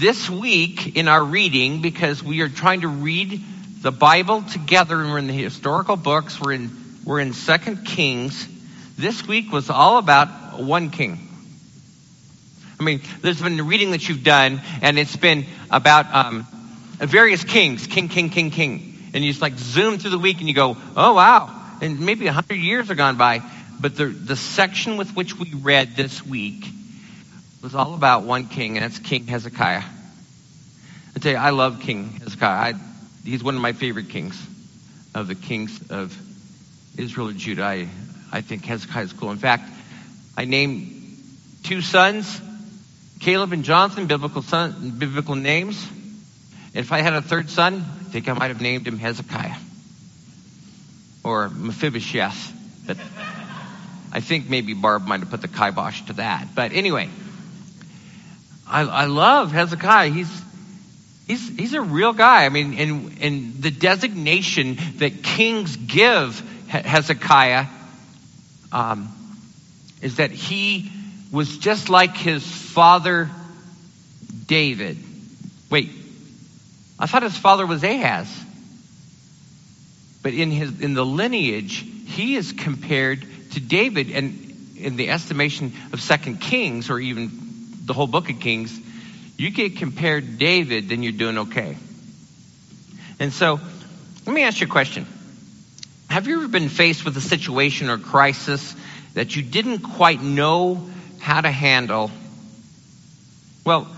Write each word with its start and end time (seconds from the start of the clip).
this 0.00 0.30
week 0.30 0.96
in 0.96 1.08
our 1.08 1.22
reading, 1.22 1.82
because 1.82 2.22
we 2.22 2.40
are 2.40 2.48
trying 2.48 2.80
to 2.80 2.88
read 2.88 3.38
the 3.82 3.92
Bible 3.92 4.40
together 4.40 4.98
and 4.98 5.10
we're 5.10 5.18
in 5.18 5.26
the 5.26 5.34
historical 5.34 5.96
books, 5.96 6.40
we're 6.40 6.54
in, 6.54 6.70
we're 7.04 7.20
in 7.20 7.34
Second 7.34 7.84
Kings. 7.84 8.48
This 8.96 9.28
week 9.28 9.52
was 9.52 9.68
all 9.68 9.98
about 9.98 10.58
one 10.58 10.88
king. 10.88 11.18
I 12.78 12.82
mean, 12.82 13.02
there's 13.20 13.42
been 13.42 13.60
a 13.60 13.62
reading 13.62 13.90
that 13.90 14.08
you've 14.08 14.24
done, 14.24 14.62
and 14.80 14.98
it's 14.98 15.16
been 15.16 15.44
about 15.70 16.06
um, 16.14 16.46
various 16.96 17.44
kings, 17.44 17.86
king, 17.86 18.08
king, 18.08 18.30
king, 18.30 18.50
king. 18.50 19.10
And 19.12 19.22
you 19.22 19.30
just 19.30 19.42
like 19.42 19.58
zoom 19.58 19.98
through 19.98 20.12
the 20.12 20.18
week 20.18 20.38
and 20.38 20.48
you 20.48 20.54
go, 20.54 20.78
oh 20.96 21.12
wow. 21.12 21.54
And 21.82 22.00
maybe 22.00 22.26
a 22.26 22.32
hundred 22.32 22.56
years 22.56 22.88
have 22.88 22.96
gone 22.96 23.18
by. 23.18 23.42
But 23.78 23.96
the, 23.96 24.06
the 24.06 24.36
section 24.36 24.96
with 24.96 25.14
which 25.14 25.38
we 25.38 25.52
read 25.52 25.94
this 25.94 26.24
week 26.24 26.64
was 27.62 27.74
all 27.74 27.94
about 27.94 28.22
one 28.22 28.46
king, 28.46 28.76
and 28.76 28.84
that's 28.84 28.98
King 28.98 29.26
Hezekiah. 29.26 29.82
I 31.14 31.18
tell 31.18 31.32
you, 31.32 31.38
I 31.38 31.50
love 31.50 31.80
King 31.80 32.08
Hezekiah. 32.22 32.74
I, 32.74 32.78
he's 33.24 33.44
one 33.44 33.54
of 33.54 33.60
my 33.60 33.72
favorite 33.72 34.08
kings 34.08 34.40
of 35.14 35.28
the 35.28 35.34
kings 35.34 35.90
of 35.90 36.16
Israel 36.96 37.28
and 37.28 37.38
Judah. 37.38 37.64
I, 37.64 37.88
I 38.32 38.40
think 38.40 38.64
Hezekiah 38.64 39.04
is 39.04 39.12
cool. 39.12 39.30
In 39.30 39.38
fact, 39.38 39.68
I 40.36 40.46
named 40.46 41.18
two 41.62 41.82
sons, 41.82 42.40
Caleb 43.18 43.52
and 43.52 43.64
Jonathan, 43.64 44.06
biblical 44.06 44.42
son, 44.42 44.94
biblical 44.98 45.34
names. 45.34 45.86
If 46.72 46.92
I 46.92 47.02
had 47.02 47.12
a 47.12 47.20
third 47.20 47.50
son, 47.50 47.74
I 47.74 48.04
think 48.04 48.28
I 48.28 48.32
might 48.32 48.48
have 48.48 48.60
named 48.62 48.86
him 48.86 48.98
Hezekiah 48.98 49.56
or 51.22 51.50
Mephibosheth. 51.50 52.54
But 52.86 52.96
I 54.12 54.20
think 54.20 54.48
maybe 54.48 54.72
Barb 54.72 55.06
might 55.06 55.20
have 55.20 55.30
put 55.30 55.42
the 55.42 55.48
kibosh 55.48 56.02
to 56.02 56.14
that. 56.14 56.48
But 56.54 56.72
anyway, 56.72 57.10
I, 58.70 58.82
I 58.82 59.04
love 59.06 59.50
Hezekiah. 59.50 60.10
He's 60.10 60.42
he's 61.26 61.48
he's 61.48 61.74
a 61.74 61.80
real 61.80 62.12
guy. 62.12 62.44
I 62.44 62.48
mean, 62.48 62.74
and 62.78 63.18
and 63.20 63.62
the 63.62 63.70
designation 63.70 64.78
that 64.96 65.22
kings 65.22 65.76
give 65.76 66.40
Hezekiah 66.68 67.66
um, 68.70 69.08
is 70.00 70.16
that 70.16 70.30
he 70.30 70.90
was 71.32 71.58
just 71.58 71.88
like 71.88 72.16
his 72.16 72.44
father 72.44 73.28
David. 74.46 74.98
Wait, 75.68 75.90
I 76.98 77.06
thought 77.06 77.24
his 77.24 77.36
father 77.36 77.66
was 77.66 77.82
Ahaz. 77.82 78.28
But 80.22 80.34
in 80.34 80.52
his 80.52 80.80
in 80.80 80.94
the 80.94 81.04
lineage, 81.04 81.84
he 82.06 82.36
is 82.36 82.52
compared 82.52 83.26
to 83.52 83.60
David, 83.60 84.12
and 84.12 84.76
in 84.76 84.96
the 84.96 85.10
estimation 85.10 85.72
of 85.92 86.00
Second 86.00 86.40
Kings, 86.40 86.88
or 86.88 87.00
even 87.00 87.49
the 87.90 87.94
whole 87.94 88.06
book 88.06 88.30
of 88.30 88.38
Kings, 88.38 88.78
you 89.36 89.50
get 89.50 89.78
compared 89.78 90.38
David, 90.38 90.88
then 90.88 91.02
you're 91.02 91.10
doing 91.10 91.38
okay. 91.38 91.76
And 93.18 93.32
so, 93.32 93.58
let 94.26 94.32
me 94.32 94.44
ask 94.44 94.60
you 94.60 94.68
a 94.68 94.70
question. 94.70 95.06
Have 96.08 96.28
you 96.28 96.36
ever 96.36 96.46
been 96.46 96.68
faced 96.68 97.04
with 97.04 97.16
a 97.16 97.20
situation 97.20 97.90
or 97.90 97.98
crisis 97.98 98.76
that 99.14 99.34
you 99.34 99.42
didn't 99.42 99.80
quite 99.80 100.22
know 100.22 100.88
how 101.18 101.40
to 101.40 101.50
handle? 101.50 102.12
Well, 103.66 103.88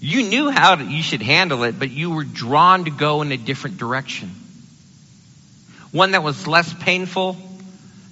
you 0.00 0.24
knew 0.24 0.50
how 0.50 0.74
to, 0.74 0.84
you 0.84 1.04
should 1.04 1.22
handle 1.22 1.62
it, 1.62 1.78
but 1.78 1.92
you 1.92 2.10
were 2.10 2.24
drawn 2.24 2.86
to 2.86 2.90
go 2.90 3.22
in 3.22 3.30
a 3.30 3.36
different 3.36 3.78
direction. 3.78 4.30
One 5.92 6.10
that 6.10 6.24
was 6.24 6.48
less 6.48 6.74
painful, 6.74 7.36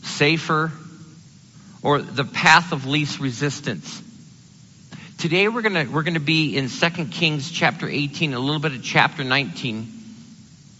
safer, 0.02 0.70
or 1.82 2.00
the 2.00 2.24
path 2.24 2.70
of 2.70 2.86
least 2.86 3.18
resistance. 3.18 4.00
Today 5.22 5.46
we're 5.46 5.62
going 5.62 5.86
to 5.86 5.92
we're 5.92 6.02
going 6.02 6.14
to 6.14 6.20
be 6.20 6.56
in 6.56 6.68
2 6.68 6.88
Kings 7.04 7.48
chapter 7.48 7.88
18, 7.88 8.34
a 8.34 8.40
little 8.40 8.58
bit 8.58 8.72
of 8.72 8.82
chapter 8.82 9.22
19 9.22 9.86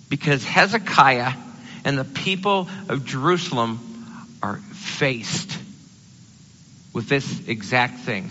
because 0.09 0.43
Hezekiah 0.43 1.35
and 1.85 1.97
the 1.97 2.05
people 2.05 2.69
of 2.89 3.05
Jerusalem 3.05 3.79
are 4.43 4.57
faced 4.57 5.57
with 6.93 7.09
this 7.09 7.47
exact 7.47 8.01
thing. 8.01 8.31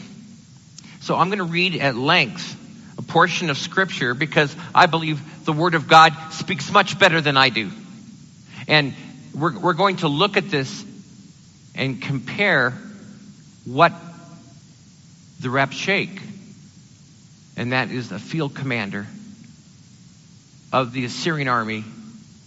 So 1.00 1.16
I'm 1.16 1.30
going 1.30 1.38
to 1.38 1.46
read 1.46 1.78
at 1.78 1.96
length 1.96 2.58
a 2.98 3.02
portion 3.02 3.50
of 3.50 3.58
scripture 3.58 4.14
because 4.14 4.54
I 4.76 4.88
believe 4.88 5.46
the 5.46 5.54
word 5.54 5.76
of 5.76 5.88
God 5.88 6.12
speaks 6.32 6.70
much 6.74 7.00
better 7.00 7.22
than 7.22 7.38
I 7.38 7.48
do. 7.48 7.72
And 8.68 8.94
we're, 9.34 9.58
we're 9.58 9.74
going 9.76 9.96
to 9.98 10.10
look 10.10 10.36
at 10.36 10.50
this 10.50 10.84
and 11.74 12.02
compare 12.02 12.72
what 13.64 13.94
the 15.42 15.50
Rabshakeh, 15.50 16.22
and 17.58 17.72
that 17.72 17.90
is 17.90 18.10
the 18.10 18.20
field 18.20 18.54
commander 18.54 19.08
of 20.72 20.94
the 20.94 21.06
Assyrian 21.06 21.48
army, 21.48 21.84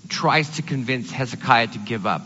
tries 0.09 0.49
to 0.57 0.63
convince 0.63 1.11
Hezekiah 1.11 1.69
to 1.69 1.79
give 1.79 2.07
up. 2.07 2.23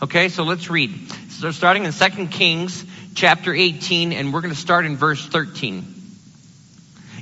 Okay, 0.00 0.28
so 0.28 0.44
let's 0.44 0.70
read. 0.70 1.10
So 1.30 1.50
starting 1.50 1.84
in 1.84 1.92
2 1.92 2.26
Kings 2.28 2.84
chapter 3.14 3.52
18, 3.52 4.12
and 4.12 4.32
we're 4.32 4.42
going 4.42 4.54
to 4.54 4.60
start 4.60 4.86
in 4.86 4.96
verse 4.96 5.24
13. 5.26 5.94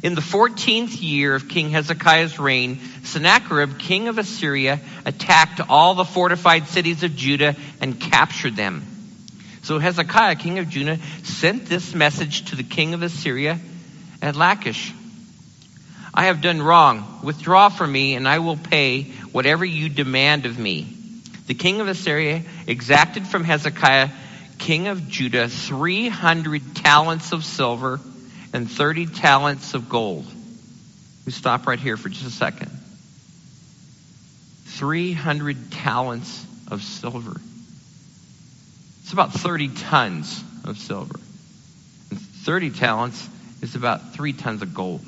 In 0.03 0.15
the 0.15 0.21
14th 0.21 1.03
year 1.03 1.35
of 1.35 1.49
King 1.49 1.71
Hezekiah's 1.71 2.39
reign, 2.39 2.81
Sennacherib, 3.03 3.79
king 3.79 4.09
of 4.09 4.19
Assyria, 4.19 4.79
attacked 5.07 5.61
all 5.69 5.95
the 5.95 6.05
fortified 6.05 6.69
cities 6.69 7.03
of 7.03 7.17
Judah 7.17 7.57
and 7.81 7.99
captured 7.99 8.57
them. 8.57 8.96
So 9.67 9.81
Hezekiah, 9.81 10.37
king 10.37 10.61
of 10.61 10.69
Judah, 10.69 11.01
sent 11.25 11.67
this 11.67 11.93
message 11.93 12.51
to 12.51 12.55
the 12.55 12.63
king 12.63 12.95
of 12.95 13.03
Assyria 13.03 13.59
at 14.23 14.37
Lachish. 14.37 14.95
I 16.15 16.27
have 16.27 16.41
done 16.41 16.63
wrong. 16.63 17.19
Withdraw 17.25 17.69
from 17.69 17.91
me, 17.91 18.15
and 18.15 18.29
I 18.29 18.39
will 18.39 18.57
pay 18.57 19.03
whatever 19.33 19.65
you 19.65 19.89
demand 19.89 20.47
of 20.47 20.57
me. 20.57 20.87
The 21.49 21.55
king 21.55 21.81
of 21.81 21.89
Assyria 21.89 22.45
exacted 22.69 23.27
from 23.27 23.43
Hezekiah, 23.43 24.11
king 24.59 24.87
of 24.87 25.09
Judah, 25.09 25.49
300 25.49 26.77
talents 26.77 27.33
of 27.33 27.45
silver 27.45 27.99
and 28.53 28.71
30 28.71 29.07
talents 29.07 29.75
of 29.75 29.89
gold. 29.89 30.27
We 31.27 31.33
stop 31.33 31.67
right 31.67 31.81
here 31.81 31.97
for 31.97 32.09
just 32.09 32.25
a 32.25 32.31
second. 32.31 32.71
300 34.67 35.73
talents 35.73 36.47
of 36.71 36.85
silver. 36.85 37.41
It's 39.07 39.13
about 39.13 39.33
30 39.35 39.69
tons 39.69 40.43
of 40.65 40.77
silver. 40.79 41.15
And 42.11 42.21
30 42.21 42.71
talents 42.71 43.29
is 43.63 43.77
about 43.77 44.15
three 44.15 44.33
tons 44.33 44.63
of 44.63 44.75
gold. 44.75 45.01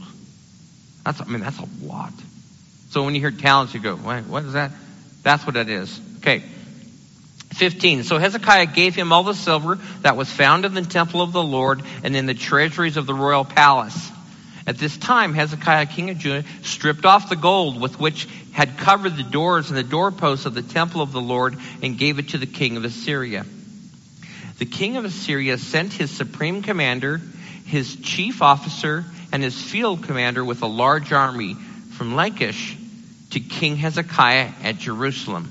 That's, 1.05 1.21
I 1.21 1.25
mean, 1.25 1.41
that's 1.41 1.59
a 1.59 1.69
lot. 1.83 2.13
So 2.91 3.03
when 3.03 3.17
you 3.17 3.21
hear 3.21 3.33
talents, 3.33 3.75
you 3.75 3.81
go, 3.81 3.97
what 3.97 4.45
is 4.45 4.53
that? 4.53 4.71
That's 5.25 5.45
what 5.45 5.57
it 5.57 5.69
is. 5.69 6.01
Okay. 6.19 6.45
15. 7.55 8.05
So 8.05 8.19
Hezekiah 8.19 8.67
gave 8.67 8.95
him 8.95 9.13
all 9.13 9.25
the 9.25 9.35
silver 9.35 9.81
that 10.03 10.17
was 10.17 10.31
found 10.31 10.65
in 10.65 10.75
the 10.75 10.83
temple 10.83 11.21
of 11.21 11.33
the 11.33 11.43
Lord 11.43 11.83
and 12.05 12.15
in 12.15 12.27
the 12.27 12.35
treasuries 12.35 12.97
of 12.97 13.07
the 13.07 13.15
royal 13.15 13.45
palace. 13.45 14.13
At 14.65 14.79
this 14.79 14.97
time, 14.97 15.35
Hezekiah, 15.35 15.87
king 15.87 16.11
of 16.11 16.19
Judah, 16.19 16.47
stripped 16.63 17.05
off 17.05 17.31
the 17.31 17.35
gold 17.35 17.81
with 17.81 17.99
which 17.99 18.29
had 18.53 18.79
covered 18.79 19.17
the 19.17 19.25
doors 19.25 19.71
and 19.71 19.77
the 19.77 19.83
doorposts 19.83 20.47
of 20.47 20.55
the 20.55 20.63
temple 20.63 21.01
of 21.01 21.11
the 21.11 21.21
Lord 21.21 21.57
and 21.83 21.99
gave 21.99 22.21
it 22.21 22.29
to 22.29 22.39
the 22.39 22.47
king 22.47 22.77
of 22.77 22.85
Assyria 22.85 23.45
the 24.59 24.67
king 24.67 24.97
of 24.97 25.05
Assyria 25.05 25.57
sent 25.59 25.93
his 25.93 26.11
supreme 26.11 26.63
commander, 26.63 27.21
his 27.65 27.97
chief 27.97 28.43
officer, 28.43 29.05
and 29.33 29.43
his 29.43 29.61
field 29.61 30.03
commander 30.05 30.45
with 30.45 30.63
a 30.63 30.67
large 30.67 31.13
army 31.13 31.55
from 31.55 32.15
Lachish 32.15 32.77
to 33.31 33.41
King 33.41 33.77
Hezekiah 33.77 34.51
at 34.63 34.79
Jerusalem. 34.79 35.51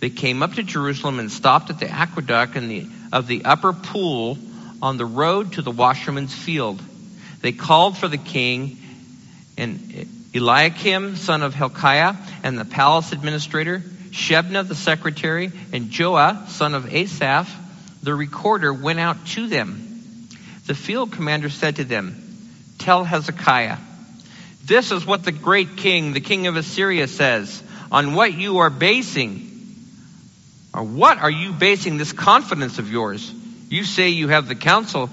They 0.00 0.10
came 0.10 0.42
up 0.42 0.54
to 0.54 0.62
Jerusalem 0.62 1.18
and 1.18 1.30
stopped 1.30 1.70
at 1.70 1.78
the 1.78 1.88
aqueduct 1.88 2.54
the, 2.54 2.86
of 3.12 3.26
the 3.26 3.44
upper 3.44 3.72
pool 3.72 4.38
on 4.82 4.96
the 4.96 5.06
road 5.06 5.52
to 5.54 5.62
the 5.62 5.70
washerman's 5.70 6.34
field. 6.34 6.82
They 7.40 7.52
called 7.52 7.96
for 7.96 8.08
the 8.08 8.18
king 8.18 8.78
and 9.56 10.08
Eliakim, 10.34 11.16
son 11.16 11.42
of 11.42 11.54
Hilkiah, 11.54 12.14
and 12.42 12.58
the 12.58 12.64
palace 12.64 13.12
administrator, 13.12 13.80
Shebna, 14.10 14.66
the 14.66 14.74
secretary, 14.74 15.50
and 15.72 15.90
Joah, 15.90 16.48
son 16.48 16.74
of 16.74 16.92
Asaph, 16.92 17.48
the 18.06 18.14
recorder 18.14 18.72
went 18.72 19.00
out 19.00 19.26
to 19.26 19.48
them. 19.48 20.28
The 20.66 20.76
field 20.76 21.10
commander 21.10 21.50
said 21.50 21.76
to 21.76 21.84
them, 21.84 22.22
Tell 22.78 23.02
Hezekiah, 23.02 23.78
this 24.64 24.92
is 24.92 25.04
what 25.04 25.24
the 25.24 25.32
great 25.32 25.76
king, 25.76 26.12
the 26.12 26.20
king 26.20 26.46
of 26.46 26.54
Assyria 26.54 27.08
says, 27.08 27.60
on 27.90 28.14
what 28.14 28.32
you 28.32 28.58
are 28.58 28.70
basing, 28.70 29.50
or 30.72 30.84
what 30.84 31.18
are 31.18 31.30
you 31.30 31.52
basing 31.52 31.96
this 31.96 32.12
confidence 32.12 32.78
of 32.78 32.92
yours? 32.92 33.28
You 33.68 33.82
say 33.82 34.10
you 34.10 34.28
have 34.28 34.46
the 34.46 34.54
counsel 34.54 35.10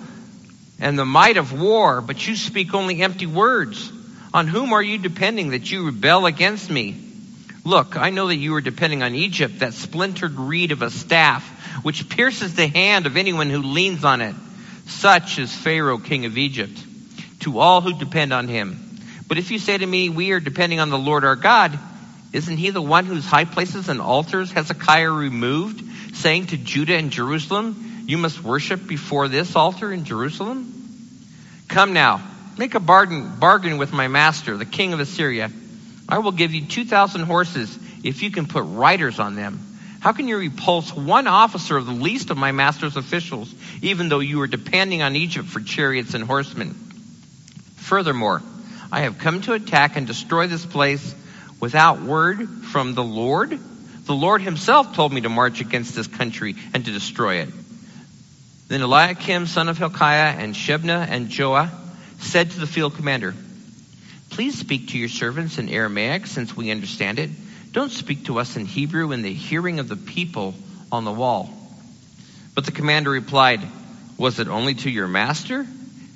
and 0.79 0.97
the 0.97 1.05
might 1.05 1.37
of 1.37 1.51
war, 1.51 1.99
but 1.99 2.27
you 2.27 2.35
speak 2.35 2.75
only 2.75 3.01
empty 3.01 3.25
words. 3.25 3.91
On 4.35 4.45
whom 4.45 4.71
are 4.71 4.83
you 4.83 4.99
depending 4.99 5.49
that 5.49 5.71
you 5.71 5.87
rebel 5.87 6.27
against 6.27 6.69
me? 6.69 7.12
Look, 7.65 7.95
I 7.95 8.09
know 8.09 8.27
that 8.27 8.35
you 8.35 8.55
are 8.55 8.61
depending 8.61 9.03
on 9.03 9.15
Egypt, 9.15 9.59
that 9.59 9.73
splintered 9.73 10.37
reed 10.37 10.71
of 10.71 10.81
a 10.81 10.89
staff, 10.89 11.47
which 11.83 12.09
pierces 12.09 12.55
the 12.55 12.67
hand 12.67 13.05
of 13.05 13.15
anyone 13.15 13.49
who 13.49 13.61
leans 13.61 14.03
on 14.03 14.21
it. 14.21 14.35
Such 14.87 15.39
is 15.39 15.53
Pharaoh, 15.53 15.97
king 15.97 16.25
of 16.25 16.37
Egypt. 16.37 16.77
to 17.39 17.59
all 17.59 17.81
who 17.81 17.93
depend 17.99 18.31
on 18.31 18.47
him. 18.47 18.79
But 19.27 19.37
if 19.37 19.51
you 19.51 19.59
say 19.59 19.77
to 19.77 19.85
me, 19.85 20.09
We 20.09 20.31
are 20.31 20.39
depending 20.39 20.79
on 20.79 20.89
the 20.89 20.97
Lord 20.97 21.25
our 21.25 21.35
God, 21.35 21.77
isn't 22.31 22.57
he 22.57 22.69
the 22.69 22.81
one 22.81 23.05
whose 23.05 23.25
high 23.25 23.45
places 23.45 23.89
and 23.89 23.99
altars 23.99 24.51
Hezekiah 24.51 25.11
removed, 25.11 26.15
saying 26.15 26.47
to 26.47 26.57
Judah 26.57 26.95
and 26.95 27.11
Jerusalem, 27.11 28.05
You 28.07 28.17
must 28.17 28.41
worship 28.41 28.87
before 28.87 29.27
this 29.27 29.55
altar 29.55 29.91
in 29.91 30.05
Jerusalem? 30.05 30.73
Come 31.67 31.93
now, 31.93 32.21
make 32.57 32.75
a 32.75 32.79
bargain, 32.79 33.35
bargain 33.39 33.77
with 33.77 33.91
my 33.91 34.07
master, 34.07 34.55
the 34.55 34.65
king 34.65 34.93
of 34.93 34.99
Assyria. 34.99 35.51
I 36.07 36.19
will 36.19 36.31
give 36.31 36.53
you 36.53 36.65
2,000 36.65 37.21
horses 37.21 37.77
if 38.03 38.21
you 38.21 38.31
can 38.31 38.47
put 38.47 38.63
riders 38.63 39.19
on 39.19 39.35
them. 39.35 39.59
How 39.99 40.11
can 40.11 40.27
you 40.27 40.37
repulse 40.37 40.93
one 40.93 41.27
officer 41.27 41.77
of 41.77 41.85
the 41.85 41.93
least 41.93 42.29
of 42.29 42.37
my 42.37 42.51
master's 42.51 42.97
officials, 42.97 43.53
even 43.81 44.09
though 44.09 44.19
you 44.19 44.41
are 44.41 44.47
depending 44.47 45.01
on 45.01 45.15
Egypt 45.15 45.47
for 45.47 45.61
chariots 45.61 46.13
and 46.13 46.25
horsemen? 46.25 46.73
Furthermore, 47.77 48.41
I 48.91 49.01
have 49.01 49.17
come 49.17 49.41
to 49.43 49.53
attack 49.53 49.95
and 49.95 50.05
destroy 50.05 50.47
this 50.47 50.65
place 50.65 51.15
without 51.59 52.01
word 52.01 52.49
from 52.49 52.95
the 52.95 53.03
Lord. 53.03 53.57
The 54.05 54.13
Lord 54.13 54.41
himself 54.41 54.93
told 54.93 55.13
me 55.13 55.21
to 55.21 55.29
march 55.29 55.61
against 55.61 55.95
this 55.95 56.07
country 56.07 56.55
and 56.73 56.83
to 56.83 56.91
destroy 56.91 57.35
it. 57.35 57.49
Then 58.67 58.81
Eliakim, 58.81 59.47
son 59.47 59.69
of 59.69 59.77
Hilkiah, 59.77 60.35
and 60.37 60.53
Shebna 60.53 61.07
and 61.09 61.29
Joah 61.29 61.69
said 62.19 62.51
to 62.51 62.59
the 62.59 62.67
field 62.67 62.95
commander, 62.95 63.33
Please 64.33 64.57
speak 64.57 64.87
to 64.87 64.97
your 64.97 65.09
servants 65.09 65.59
in 65.59 65.69
Aramaic, 65.69 66.25
since 66.25 66.57
we 66.57 66.71
understand 66.71 67.19
it. 67.19 67.29
Don't 67.71 67.91
speak 67.91 68.25
to 68.25 68.39
us 68.39 68.55
in 68.55 68.65
Hebrew 68.65 69.11
in 69.11 69.21
the 69.21 69.31
hearing 69.31 69.77
of 69.77 69.87
the 69.87 69.95
people 69.95 70.55
on 70.91 71.05
the 71.05 71.11
wall. 71.11 71.51
But 72.55 72.65
the 72.65 72.71
commander 72.71 73.11
replied, 73.11 73.61
Was 74.17 74.39
it 74.39 74.47
only 74.47 74.73
to 74.73 74.89
your 74.89 75.07
master 75.07 75.67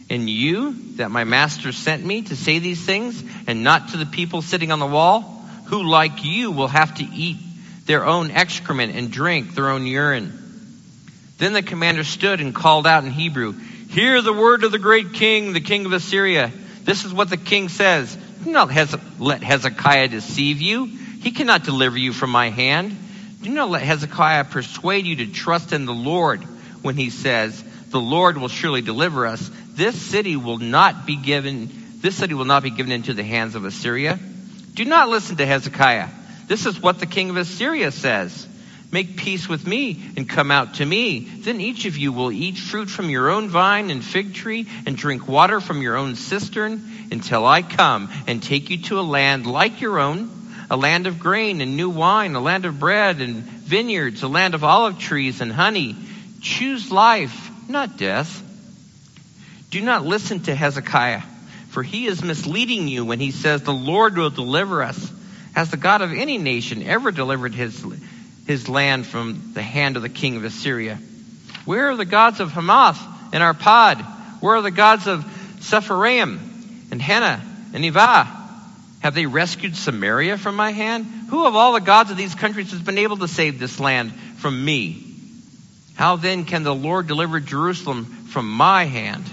and 0.10 0.28
you 0.28 0.96
that 0.96 1.12
my 1.12 1.26
master 1.26 1.72
sent 1.72 2.04
me 2.04 2.24
to 2.24 2.36
say 2.36 2.58
these 2.58 2.84
things, 2.84 3.24
and 3.46 3.64
not 3.64 3.90
to 3.90 3.98
the 3.98 4.08
people 4.08 4.42
sitting 4.42 4.72
on 4.72 4.80
the 4.80 4.88
wall, 4.88 5.22
who, 5.66 5.84
like 5.84 6.24
you, 6.26 6.50
will 6.50 6.70
have 6.70 6.96
to 6.96 7.04
eat 7.04 7.38
their 7.86 8.04
own 8.04 8.32
excrement 8.32 8.96
and 8.96 9.12
drink 9.12 9.54
their 9.54 9.70
own 9.70 9.86
urine? 9.86 10.34
Then 11.38 11.54
the 11.54 11.62
commander 11.62 12.04
stood 12.04 12.42
and 12.42 12.56
called 12.56 12.88
out 12.88 13.04
in 13.04 13.12
Hebrew, 13.12 13.54
Hear 13.92 14.24
the 14.24 14.34
word 14.34 14.64
of 14.64 14.72
the 14.72 14.80
great 14.80 15.14
king, 15.14 15.54
the 15.54 15.62
king 15.62 15.86
of 15.86 15.94
Assyria. 15.94 16.52
This 16.88 17.06
is 17.06 17.14
what 17.14 17.30
the 17.30 17.38
king 17.38 17.70
says. 17.70 18.18
Do 18.44 18.50
not 18.50 18.70
let 19.20 19.44
Hezekiah 19.44 20.08
deceive 20.08 20.60
you 20.60 20.90
he 21.28 21.32
cannot 21.32 21.64
deliver 21.64 21.98
you 21.98 22.14
from 22.14 22.30
my 22.30 22.50
hand. 22.50 22.96
Do 23.42 23.50
not 23.50 23.70
let 23.70 23.82
Hezekiah 23.82 24.46
persuade 24.46 25.06
you 25.06 25.18
to 25.18 25.28
trust 25.28 25.74
in 25.74 25.86
the 25.86 25.94
Lord 25.94 26.42
when 26.84 26.96
he 26.96 27.10
says, 27.10 27.62
the 27.90 28.00
Lord 28.00 28.38
will 28.38 28.48
surely 28.48 28.82
deliver 28.82 29.26
us. 29.26 29.52
This 29.74 30.02
city 30.02 30.36
will 30.36 30.58
not 30.58 31.06
be 31.06 31.16
given, 31.16 31.70
this 32.02 32.16
city 32.16 32.34
will 32.34 32.46
not 32.46 32.64
be 32.64 32.70
given 32.70 32.92
into 32.92 33.14
the 33.14 33.24
hands 33.24 33.56
of 33.56 33.66
Assyria. 33.66 34.20
Do 34.74 34.86
not 34.86 35.10
listen 35.10 35.38
to 35.38 35.46
Hezekiah. 35.46 36.08
This 36.48 36.66
is 36.66 36.80
what 36.80 37.00
the 37.00 37.06
king 37.06 37.30
of 37.30 37.38
Assyria 37.38 37.92
says. 37.92 38.48
Make 38.92 39.18
peace 39.18 39.50
with 39.50 39.68
me 39.68 40.02
and 40.16 40.30
come 40.30 40.50
out 40.50 40.76
to 40.76 40.86
me. 40.86 41.20
Then 41.20 41.60
each 41.60 41.86
of 41.86 41.98
you 41.98 42.14
will 42.14 42.32
eat 42.32 42.58
fruit 42.58 42.90
from 42.90 43.10
your 43.10 43.30
own 43.30 43.50
vine 43.50 43.90
and 43.90 44.04
fig 44.04 44.34
tree 44.34 44.68
and 44.86 44.96
drink 44.96 45.28
water 45.28 45.60
from 45.60 45.82
your 45.82 45.98
own 45.98 46.16
cistern 46.16 46.82
until 47.12 47.46
I 47.46 47.62
come 47.62 48.10
and 48.28 48.42
take 48.42 48.70
you 48.70 48.78
to 48.84 49.00
a 49.00 49.02
land 49.02 49.46
like 49.46 49.82
your 49.82 50.00
own 50.00 50.38
a 50.70 50.78
land 50.78 51.08
of 51.08 51.20
grain 51.20 51.62
and 51.62 51.78
new 51.78 51.90
wine, 51.90 52.36
a 52.36 52.42
land 52.42 52.66
of 52.66 52.80
bread 52.80 53.22
and 53.22 53.44
vineyards, 53.44 54.24
a 54.24 54.28
land 54.28 54.54
of 54.54 54.64
olive 54.64 55.00
trees 55.00 55.42
and 55.42 55.52
honey. 55.52 55.96
Choose 56.42 56.92
life, 56.92 57.50
not 57.70 57.98
death. 57.98 58.44
Do 59.70 59.82
not 59.82 60.06
listen 60.06 60.42
to 60.42 60.56
Hezekiah, 60.56 61.22
for 61.70 61.84
he 61.84 62.06
is 62.06 62.24
misleading 62.24 62.88
you 62.88 63.06
when 63.06 63.20
he 63.20 63.32
says 63.32 63.62
the 63.62 63.74
Lord 63.74 64.18
will 64.18 64.30
deliver 64.30 64.84
us. 64.84 65.12
Has 65.56 65.72
the 65.72 65.78
God 65.78 66.02
of 66.02 66.12
any 66.12 66.38
nation 66.38 66.84
ever 66.84 67.12
delivered 67.12 67.56
his, 67.56 67.84
his 68.48 68.70
land 68.70 69.06
from 69.06 69.52
the 69.54 69.62
hand 69.62 69.98
of 69.98 70.02
the 70.02 70.10
king 70.10 70.38
of 70.38 70.44
Assyria? 70.46 70.98
Where 71.66 71.92
are 71.92 71.98
the 71.98 72.06
gods 72.06 72.40
of 72.40 72.52
Hamath 72.52 73.00
and 73.34 73.44
Arpad? 73.44 74.02
Where 74.42 74.56
are 74.56 74.62
the 74.62 74.72
gods 74.72 75.06
of 75.06 75.26
Sepharvaim 75.60 76.40
and 76.92 77.02
Hena 77.02 77.44
and 77.74 77.84
Ivah? 77.84 78.28
Have 79.02 79.14
they 79.14 79.26
rescued 79.26 79.76
Samaria 79.76 80.38
from 80.38 80.56
my 80.56 80.72
hand? 80.72 81.06
Who 81.30 81.46
of 81.46 81.56
all 81.56 81.74
the 81.74 81.82
gods 81.82 82.10
of 82.10 82.18
these 82.18 82.36
countries 82.36 82.72
has 82.72 82.82
been 82.82 82.98
able 82.98 83.18
to 83.18 83.28
save 83.28 83.60
this 83.60 83.80
land 83.80 84.14
from 84.38 84.64
me? 84.64 85.04
How 85.96 86.16
then 86.16 86.46
can 86.46 86.64
the 86.64 86.74
Lord 86.74 87.08
deliver 87.08 87.40
Jerusalem 87.40 88.06
from 88.06 88.50
my 88.50 88.86
hand? 88.86 89.26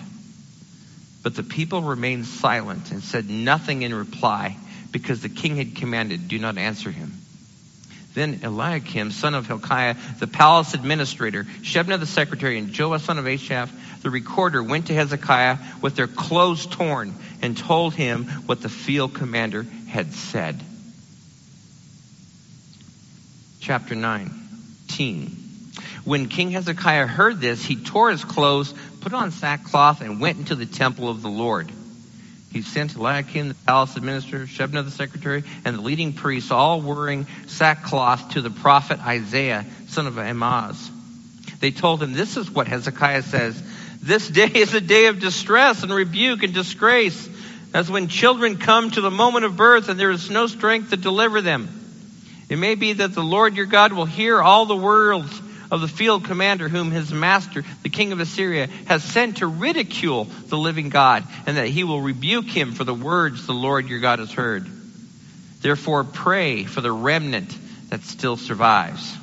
But 1.22 1.36
the 1.36 1.42
people 1.42 1.82
remained 1.82 2.26
silent 2.26 2.90
and 2.90 3.02
said 3.02 3.30
nothing 3.30 3.82
in 3.82 3.94
reply 3.94 4.56
because 4.90 5.22
the 5.22 5.28
king 5.28 5.56
had 5.56 5.76
commanded, 5.76 6.28
do 6.28 6.38
not 6.38 6.58
answer 6.58 6.90
him. 6.90 7.12
Then 8.14 8.40
Eliakim, 8.44 9.10
son 9.10 9.34
of 9.34 9.48
Hilkiah, 9.48 9.96
the 10.20 10.28
palace 10.28 10.72
administrator, 10.72 11.44
Shebna 11.62 11.98
the 11.98 12.06
secretary, 12.06 12.58
and 12.58 12.68
Joah, 12.68 13.00
son 13.00 13.18
of 13.18 13.26
Asaph, 13.26 13.72
the 14.02 14.10
recorder, 14.10 14.62
went 14.62 14.86
to 14.86 14.94
Hezekiah 14.94 15.58
with 15.82 15.96
their 15.96 16.06
clothes 16.06 16.64
torn 16.66 17.12
and 17.42 17.58
told 17.58 17.94
him 17.94 18.26
what 18.46 18.60
the 18.60 18.68
field 18.68 19.14
commander 19.14 19.66
had 19.88 20.12
said. 20.12 20.62
Chapter 23.60 23.96
19. 23.96 25.40
When 26.04 26.28
King 26.28 26.52
Hezekiah 26.52 27.06
heard 27.06 27.40
this, 27.40 27.64
he 27.64 27.76
tore 27.76 28.10
his 28.10 28.24
clothes, 28.24 28.72
put 29.00 29.12
on 29.12 29.32
sackcloth, 29.32 30.02
and 30.02 30.20
went 30.20 30.38
into 30.38 30.54
the 30.54 30.66
temple 30.66 31.08
of 31.08 31.22
the 31.22 31.30
Lord. 31.30 31.72
He 32.54 32.62
sent 32.62 32.94
Eliakim, 32.94 33.48
the 33.48 33.54
palace 33.66 33.96
administrator, 33.96 34.46
Shebna 34.46 34.84
the 34.84 34.90
secretary, 34.92 35.42
and 35.64 35.76
the 35.76 35.80
leading 35.80 36.12
priests, 36.12 36.52
all 36.52 36.80
wearing 36.80 37.26
sackcloth, 37.48 38.30
to 38.34 38.40
the 38.40 38.48
prophet 38.48 39.04
Isaiah, 39.04 39.66
son 39.88 40.06
of 40.06 40.16
Amoz. 40.18 40.88
They 41.58 41.72
told 41.72 42.00
him, 42.00 42.12
This 42.12 42.36
is 42.36 42.48
what 42.48 42.68
Hezekiah 42.68 43.22
says. 43.22 43.60
This 44.00 44.28
day 44.28 44.52
is 44.54 44.72
a 44.72 44.80
day 44.80 45.06
of 45.06 45.18
distress 45.18 45.82
and 45.82 45.92
rebuke 45.92 46.44
and 46.44 46.54
disgrace, 46.54 47.28
as 47.74 47.90
when 47.90 48.06
children 48.06 48.56
come 48.56 48.92
to 48.92 49.00
the 49.00 49.10
moment 49.10 49.44
of 49.44 49.56
birth 49.56 49.88
and 49.88 49.98
there 49.98 50.12
is 50.12 50.30
no 50.30 50.46
strength 50.46 50.90
to 50.90 50.96
deliver 50.96 51.40
them. 51.40 51.68
It 52.48 52.56
may 52.56 52.76
be 52.76 52.92
that 52.92 53.14
the 53.14 53.22
Lord 53.24 53.56
your 53.56 53.66
God 53.66 53.92
will 53.92 54.04
hear 54.04 54.40
all 54.40 54.66
the 54.66 54.76
words 54.76 55.42
of 55.74 55.80
the 55.80 55.88
field 55.88 56.22
commander 56.22 56.68
whom 56.68 56.92
his 56.92 57.12
master, 57.12 57.64
the 57.82 57.88
king 57.88 58.12
of 58.12 58.20
Assyria, 58.20 58.68
has 58.86 59.02
sent 59.02 59.38
to 59.38 59.46
ridicule 59.48 60.26
the 60.46 60.56
living 60.56 60.88
God, 60.88 61.24
and 61.46 61.56
that 61.56 61.66
he 61.66 61.82
will 61.82 62.00
rebuke 62.00 62.46
him 62.46 62.70
for 62.70 62.84
the 62.84 62.94
words 62.94 63.44
the 63.44 63.54
Lord 63.54 63.88
your 63.88 63.98
God 63.98 64.20
has 64.20 64.32
heard. 64.32 64.70
Therefore, 65.62 66.04
pray 66.04 66.62
for 66.62 66.80
the 66.80 66.92
remnant 66.92 67.52
that 67.88 68.02
still 68.02 68.36
survives. 68.36 69.16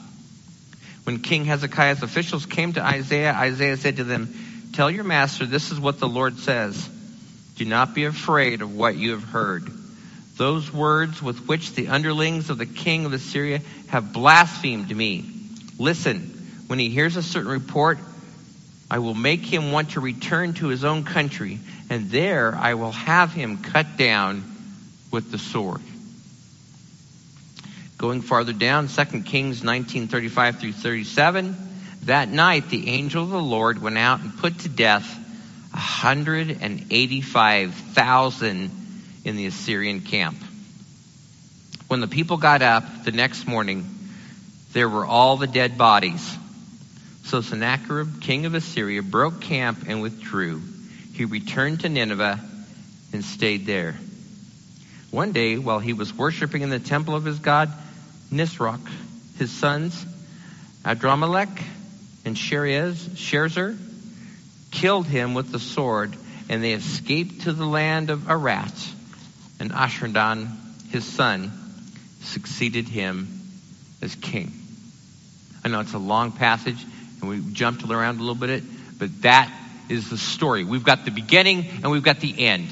When 1.05 1.19
King 1.19 1.45
Hezekiah's 1.45 2.03
officials 2.03 2.45
came 2.45 2.73
to 2.73 2.83
Isaiah, 2.83 3.31
Isaiah 3.31 3.77
said 3.77 3.95
to 3.97 4.03
them, 4.03 4.33
Tell 4.73 4.91
your 4.91 5.05
master, 5.05 5.45
this 5.45 5.71
is 5.71 5.79
what 5.79 5.99
the 5.99 6.09
Lord 6.09 6.37
says. 6.37 6.89
Do 7.55 7.63
not 7.63 7.95
be 7.95 8.03
afraid 8.03 8.61
of 8.61 8.75
what 8.75 8.97
you 8.97 9.11
have 9.11 9.23
heard. 9.23 9.71
Those 10.35 10.69
words 10.73 11.21
with 11.21 11.47
which 11.47 11.75
the 11.75 11.87
underlings 11.87 12.49
of 12.49 12.57
the 12.57 12.65
king 12.65 13.05
of 13.05 13.13
Assyria 13.13 13.61
have 13.87 14.11
blasphemed 14.11 14.93
me. 14.93 15.25
Listen, 15.81 16.40
when 16.71 16.79
he 16.79 16.89
hears 16.89 17.17
a 17.17 17.21
certain 17.21 17.51
report, 17.51 17.99
I 18.89 18.99
will 18.99 19.13
make 19.13 19.41
him 19.41 19.73
want 19.73 19.89
to 19.89 19.99
return 19.99 20.53
to 20.53 20.67
his 20.67 20.85
own 20.85 21.03
country, 21.03 21.59
and 21.89 22.09
there 22.09 22.55
I 22.55 22.75
will 22.75 22.93
have 22.93 23.33
him 23.33 23.57
cut 23.57 23.97
down 23.97 24.45
with 25.11 25.31
the 25.31 25.37
sword. 25.37 25.81
Going 27.97 28.21
farther 28.21 28.53
down, 28.53 28.87
2 28.87 29.23
Kings 29.23 29.63
19:35 29.63 30.61
through 30.61 30.71
37, 30.71 31.57
that 32.03 32.29
night 32.29 32.69
the 32.69 32.87
angel 32.87 33.25
of 33.25 33.31
the 33.31 33.41
Lord 33.41 33.81
went 33.81 33.97
out 33.97 34.21
and 34.21 34.37
put 34.37 34.59
to 34.59 34.69
death 34.69 35.13
185,000 35.71 38.71
in 39.25 39.35
the 39.35 39.45
Assyrian 39.45 39.99
camp. 39.99 40.37
When 41.89 41.99
the 41.99 42.07
people 42.07 42.37
got 42.37 42.61
up 42.61 43.03
the 43.03 43.11
next 43.11 43.45
morning, 43.45 43.93
there 44.71 44.87
were 44.87 45.05
all 45.05 45.35
the 45.35 45.47
dead 45.47 45.77
bodies 45.77 46.37
so 47.23 47.41
Sennacherib, 47.41 48.21
king 48.21 48.45
of 48.45 48.53
Assyria, 48.53 49.01
broke 49.01 49.41
camp 49.41 49.85
and 49.87 50.01
withdrew. 50.01 50.61
He 51.13 51.25
returned 51.25 51.81
to 51.81 51.89
Nineveh 51.89 52.39
and 53.13 53.23
stayed 53.23 53.65
there. 53.65 53.95
One 55.11 55.31
day, 55.31 55.57
while 55.57 55.79
he 55.79 55.93
was 55.93 56.13
worshiping 56.13 56.61
in 56.61 56.69
the 56.69 56.79
temple 56.79 57.15
of 57.15 57.25
his 57.25 57.39
god 57.39 57.71
Nisroch, 58.31 58.87
his 59.37 59.51
sons 59.51 60.05
Adramelech 60.83 61.61
and 62.25 62.35
Sharezer 62.35 63.77
killed 64.71 65.05
him 65.05 65.33
with 65.33 65.51
the 65.51 65.59
sword, 65.59 66.15
and 66.49 66.63
they 66.63 66.73
escaped 66.73 67.41
to 67.41 67.53
the 67.53 67.65
land 67.65 68.09
of 68.09 68.29
Ararat. 68.29 68.73
And 69.59 69.71
Esarhaddon, 69.71 70.49
his 70.89 71.05
son, 71.05 71.51
succeeded 72.21 72.87
him 72.87 73.41
as 74.01 74.15
king. 74.15 74.51
I 75.63 75.67
know 75.67 75.81
it's 75.81 75.93
a 75.93 75.99
long 75.99 76.31
passage 76.31 76.83
and 77.21 77.29
we 77.29 77.53
jumped 77.53 77.83
around 77.83 78.17
a 78.17 78.19
little 78.19 78.35
bit, 78.35 78.63
but 78.97 79.21
that 79.21 79.51
is 79.89 80.09
the 80.09 80.17
story. 80.17 80.63
We've 80.63 80.83
got 80.83 81.05
the 81.05 81.11
beginning 81.11 81.67
and 81.83 81.91
we've 81.91 82.03
got 82.03 82.19
the 82.19 82.45
end. 82.45 82.69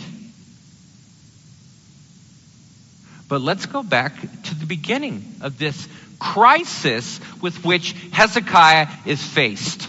But 3.28 3.42
let's 3.42 3.68
go 3.68 3.84
back 3.84 4.20
to 4.20 4.56
the 4.56 4.66
beginning 4.66 5.36
of 5.42 5.60
this 5.60 5.88
crisis 6.18 7.20
with 7.42 7.64
which 7.64 7.94
Hezekiah 8.12 8.88
is 9.06 9.22
faced. 9.22 9.88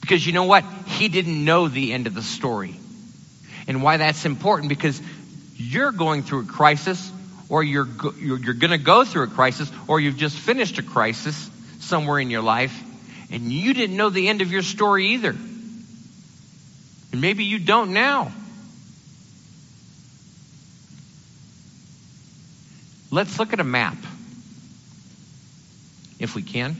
Because 0.00 0.26
you 0.26 0.32
know 0.32 0.44
what? 0.44 0.64
He 0.86 1.08
didn't 1.08 1.44
know 1.44 1.68
the 1.68 1.92
end 1.92 2.06
of 2.06 2.14
the 2.14 2.22
story. 2.22 2.78
And 3.68 3.82
why 3.82 3.96
that's 3.96 4.24
important 4.24 4.68
because 4.68 5.00
you're 5.56 5.92
going 5.92 6.22
through 6.22 6.40
a 6.40 6.46
crisis 6.46 7.10
or 7.48 7.62
you're, 7.62 7.88
you're, 8.18 8.38
you're 8.38 8.54
going 8.54 8.70
to 8.72 8.78
go 8.78 9.04
through 9.04 9.24
a 9.24 9.28
crisis 9.28 9.70
or 9.86 10.00
you've 10.00 10.16
just 10.16 10.36
finished 10.36 10.78
a 10.78 10.82
crisis 10.82 11.50
somewhere 11.86 12.18
in 12.18 12.30
your 12.30 12.42
life 12.42 12.82
and 13.30 13.52
you 13.52 13.74
didn't 13.74 13.96
know 13.96 14.10
the 14.10 14.28
end 14.28 14.42
of 14.42 14.52
your 14.52 14.62
story 14.62 15.08
either. 15.08 15.30
And 15.30 17.20
maybe 17.20 17.44
you 17.44 17.58
don't 17.58 17.92
now. 17.92 18.32
Let's 23.10 23.38
look 23.38 23.52
at 23.52 23.60
a 23.60 23.64
map. 23.64 23.96
If 26.18 26.34
we 26.34 26.42
can. 26.42 26.76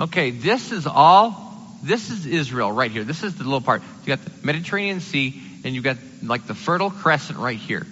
Okay, 0.00 0.30
this 0.30 0.72
is 0.72 0.86
all, 0.86 1.54
this 1.82 2.10
is 2.10 2.26
Israel 2.26 2.72
right 2.72 2.90
here. 2.90 3.04
This 3.04 3.22
is 3.22 3.36
the 3.36 3.44
little 3.44 3.60
part. 3.60 3.82
You 4.04 4.16
got 4.16 4.24
the 4.24 4.32
Mediterranean 4.46 5.00
Sea 5.00 5.40
and 5.64 5.74
you 5.74 5.82
got 5.82 5.98
like 6.22 6.46
the 6.46 6.54
Fertile 6.54 6.90
Crescent 6.90 7.38
right 7.38 7.58
here. 7.58 7.86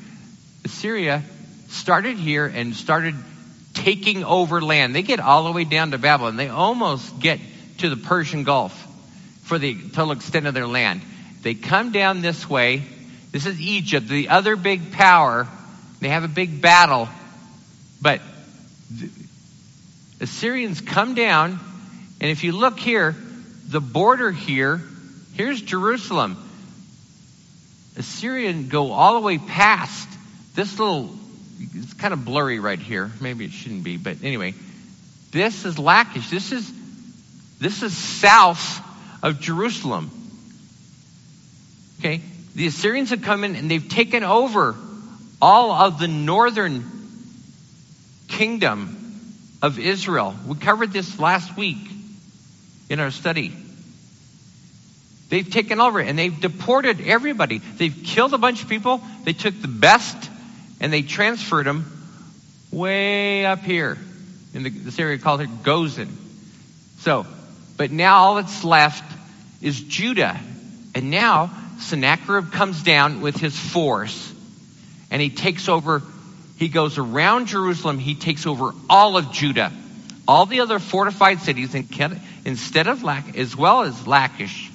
Assyria 0.64 1.22
started 1.68 2.16
here 2.16 2.46
and 2.46 2.74
started 2.74 3.14
taking 3.74 4.24
over 4.24 4.60
land. 4.60 4.94
They 4.94 5.02
get 5.02 5.20
all 5.20 5.44
the 5.44 5.52
way 5.52 5.64
down 5.64 5.92
to 5.92 5.98
Babylon. 5.98 6.36
They 6.36 6.48
almost 6.48 7.18
get 7.20 7.40
to 7.78 7.90
the 7.90 7.96
Persian 7.96 8.44
Gulf 8.44 8.72
for 9.42 9.58
the 9.58 9.74
total 9.74 10.12
extent 10.12 10.46
of 10.46 10.54
their 10.54 10.66
land. 10.66 11.02
They 11.42 11.54
come 11.54 11.92
down 11.92 12.20
this 12.20 12.48
way. 12.48 12.82
This 13.32 13.46
is 13.46 13.60
Egypt, 13.60 14.08
the 14.08 14.28
other 14.28 14.56
big 14.56 14.92
power. 14.92 15.48
They 16.00 16.08
have 16.08 16.24
a 16.24 16.28
big 16.28 16.60
battle. 16.60 17.08
But 18.02 18.20
the 18.90 19.10
Assyrians 20.20 20.80
come 20.80 21.14
down, 21.14 21.58
and 22.20 22.30
if 22.30 22.44
you 22.44 22.52
look 22.52 22.78
here, 22.78 23.16
the 23.68 23.80
border 23.80 24.30
here, 24.30 24.82
here's 25.34 25.62
Jerusalem. 25.62 26.36
Assyrian 27.96 28.68
go 28.68 28.92
all 28.92 29.14
the 29.14 29.20
way 29.20 29.38
past 29.38 30.08
this 30.54 30.78
little 30.78 31.10
it's 31.60 31.94
kind 31.94 32.14
of 32.14 32.24
blurry 32.24 32.58
right 32.58 32.78
here. 32.78 33.10
Maybe 33.20 33.44
it 33.44 33.52
shouldn't 33.52 33.84
be, 33.84 33.96
but 33.96 34.18
anyway, 34.22 34.54
this 35.30 35.64
is 35.64 35.78
Lachish. 35.78 36.30
This 36.30 36.52
is 36.52 36.70
this 37.60 37.82
is 37.82 37.96
south 37.96 38.80
of 39.22 39.40
Jerusalem. 39.40 40.10
Okay, 41.98 42.22
the 42.54 42.66
Assyrians 42.66 43.10
have 43.10 43.22
come 43.22 43.44
in 43.44 43.56
and 43.56 43.70
they've 43.70 43.88
taken 43.88 44.24
over 44.24 44.74
all 45.42 45.72
of 45.72 45.98
the 45.98 46.08
northern 46.08 46.84
kingdom 48.28 48.96
of 49.60 49.78
Israel. 49.78 50.34
We 50.46 50.56
covered 50.56 50.92
this 50.92 51.18
last 51.18 51.56
week 51.56 51.76
in 52.88 53.00
our 53.00 53.10
study. 53.10 53.54
They've 55.28 55.48
taken 55.48 55.80
over 55.80 56.00
and 56.00 56.18
they've 56.18 56.40
deported 56.40 57.00
everybody. 57.02 57.58
They've 57.58 58.02
killed 58.04 58.32
a 58.32 58.38
bunch 58.38 58.62
of 58.62 58.68
people. 58.68 59.00
They 59.24 59.34
took 59.34 59.60
the 59.60 59.68
best 59.68 60.29
and 60.80 60.92
they 60.92 61.02
transferred 61.02 61.66
them 61.66 61.84
way 62.70 63.44
up 63.44 63.60
here 63.60 63.98
in 64.54 64.62
the, 64.62 64.70
this 64.70 64.98
area 64.98 65.18
called 65.18 65.40
it 65.40 65.62
Gozan. 65.62 66.08
So, 66.98 67.26
but 67.76 67.90
now 67.90 68.18
all 68.18 68.34
that's 68.36 68.64
left 68.64 69.04
is 69.62 69.80
Judah. 69.80 70.38
And 70.94 71.10
now 71.10 71.50
Sennacherib 71.78 72.52
comes 72.52 72.82
down 72.82 73.20
with 73.20 73.36
his 73.36 73.58
force 73.58 74.34
and 75.10 75.20
he 75.20 75.30
takes 75.30 75.68
over, 75.68 76.02
he 76.56 76.68
goes 76.68 76.98
around 76.98 77.46
Jerusalem, 77.46 77.98
he 77.98 78.14
takes 78.14 78.46
over 78.46 78.72
all 78.88 79.16
of 79.16 79.32
Judah. 79.32 79.72
All 80.28 80.46
the 80.46 80.60
other 80.60 80.78
fortified 80.78 81.40
cities, 81.40 81.74
instead 82.44 82.86
of 82.86 83.04
as 83.04 83.56
well 83.56 83.82
as 83.82 84.06
Lachish, 84.06 84.70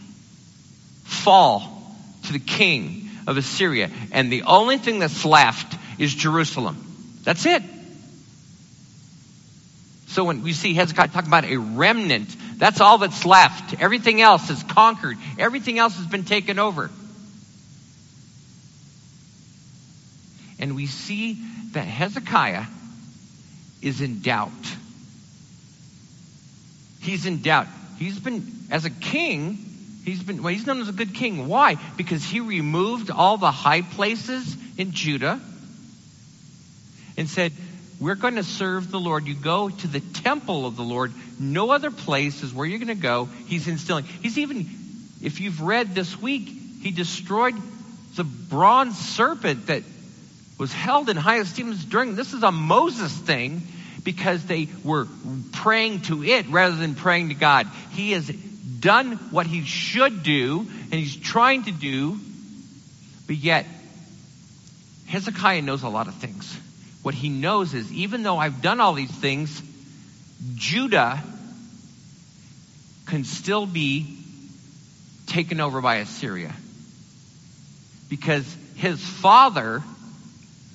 fall 1.06 1.96
to 2.24 2.34
the 2.34 2.40
king 2.40 3.10
of 3.26 3.38
Assyria. 3.38 3.90
And 4.12 4.30
the 4.32 4.44
only 4.44 4.78
thing 4.78 5.00
that's 5.00 5.24
left 5.24 5.78
is 5.98 6.14
Jerusalem. 6.14 6.78
That's 7.24 7.46
it. 7.46 7.64
So 10.08 10.24
when 10.24 10.44
we 10.44 10.54
see 10.54 10.74
Hezekiah 10.74 11.10
talking 11.10 11.28
about 11.28 11.44
a 11.44 11.58
remnant, 11.58 12.34
that's 12.58 12.80
all 12.80 13.00
that's 13.00 13.26
left. 13.26 13.82
Everything 13.82 14.22
else 14.22 14.50
is 14.50 14.64
conquered. 14.64 15.18
Everything 15.38 15.78
else 15.78 15.98
has 15.98 16.08
been 16.08 16.24
taken 16.24 16.58
over. 16.58 16.90
And 20.58 20.76
we 20.76 20.88
see 20.88 21.34
that 21.72 21.86
Hezekiah 21.86 22.64
is 23.82 24.00
in 24.00 24.22
doubt. 24.22 24.52
He's 27.02 27.26
in 27.26 27.42
doubt. 27.42 27.68
He's 28.00 28.18
been, 28.18 28.52
as 28.72 28.86
a 28.86 28.90
king, 28.90 29.58
he's 30.06 30.24
been, 30.24 30.42
well, 30.42 30.54
he's 30.54 30.66
known 30.66 30.80
as 30.80 30.88
a 30.88 30.94
good 30.94 31.14
king. 31.14 31.50
Why? 31.50 31.76
Because 31.98 32.24
he 32.24 32.40
removed 32.40 33.12
all 33.12 33.38
the 33.38 33.52
high 33.52 33.82
places 33.82 34.56
in 34.78 34.92
Judah 34.94 35.42
and 37.18 37.30
said, 37.30 37.52
We're 38.00 38.16
going 38.16 38.36
to 38.36 38.44
serve 38.44 38.92
the 38.92 39.00
Lord. 39.00 39.26
You 39.26 39.36
go 39.36 39.70
to 39.70 39.88
the 39.88 40.00
temple 40.00 40.66
of 40.66 40.76
the 40.76 40.84
Lord. 40.84 41.14
No 41.40 41.72
other 41.72 41.92
place 41.92 42.44
is 42.44 42.54
where 42.54 42.66
you're 42.66 42.80
going 42.80 42.88
to 42.88 42.96
go. 42.96 43.26
He's 43.48 43.68
instilling. 43.68 44.06
He's 44.06 44.38
even, 44.38 44.70
if 45.22 45.40
you've 45.40 45.62
read 45.62 45.96
this 45.96 46.20
week, 46.20 46.50
he 46.82 46.92
destroyed 46.92 47.56
the 48.16 48.24
bronze 48.24 48.98
serpent 48.98 49.68
that 49.68 49.84
was 50.58 50.72
held 50.72 51.10
in 51.10 51.18
high 51.18 51.38
esteem 51.38 51.76
during 51.90 52.16
this 52.16 52.34
is 52.34 52.44
a 52.44 52.52
Moses 52.52 53.12
thing 53.12 53.62
because 54.04 54.46
they 54.46 54.70
were 54.84 55.08
praying 55.52 56.02
to 56.02 56.24
it 56.24 56.48
rather 56.48 56.76
than 56.76 56.96
praying 56.96 57.30
to 57.30 57.36
God. 57.36 57.68
He 57.92 58.12
has 58.12 58.28
done 58.28 59.14
what 59.32 59.48
he 59.48 59.64
should 59.64 60.24
do 60.24 60.60
and 60.60 60.94
he's 60.94 61.16
trying 61.16 61.64
to 61.64 61.72
do, 61.72 62.18
but 63.28 63.36
yet 63.36 63.66
Hezekiah 65.08 65.64
knows 65.64 65.84
a 65.84 65.90
lot 65.90 66.08
of 66.08 66.16
things 66.16 66.58
what 67.06 67.14
he 67.14 67.30
knows 67.30 67.76
is 67.76 67.94
even 67.94 68.24
though 68.24 68.40
I've 68.40 68.64
done 68.64 68.80
all 68.80 68.94
these 68.94 69.12
things, 69.12 69.62
Judah 70.56 71.22
can 73.06 73.24
still 73.24 73.68
be 73.68 74.18
taken 75.28 75.60
over 75.60 75.82
by 75.82 75.98
Assyria. 75.98 76.52
Because 78.10 78.58
his 78.76 79.00
father 79.00 79.84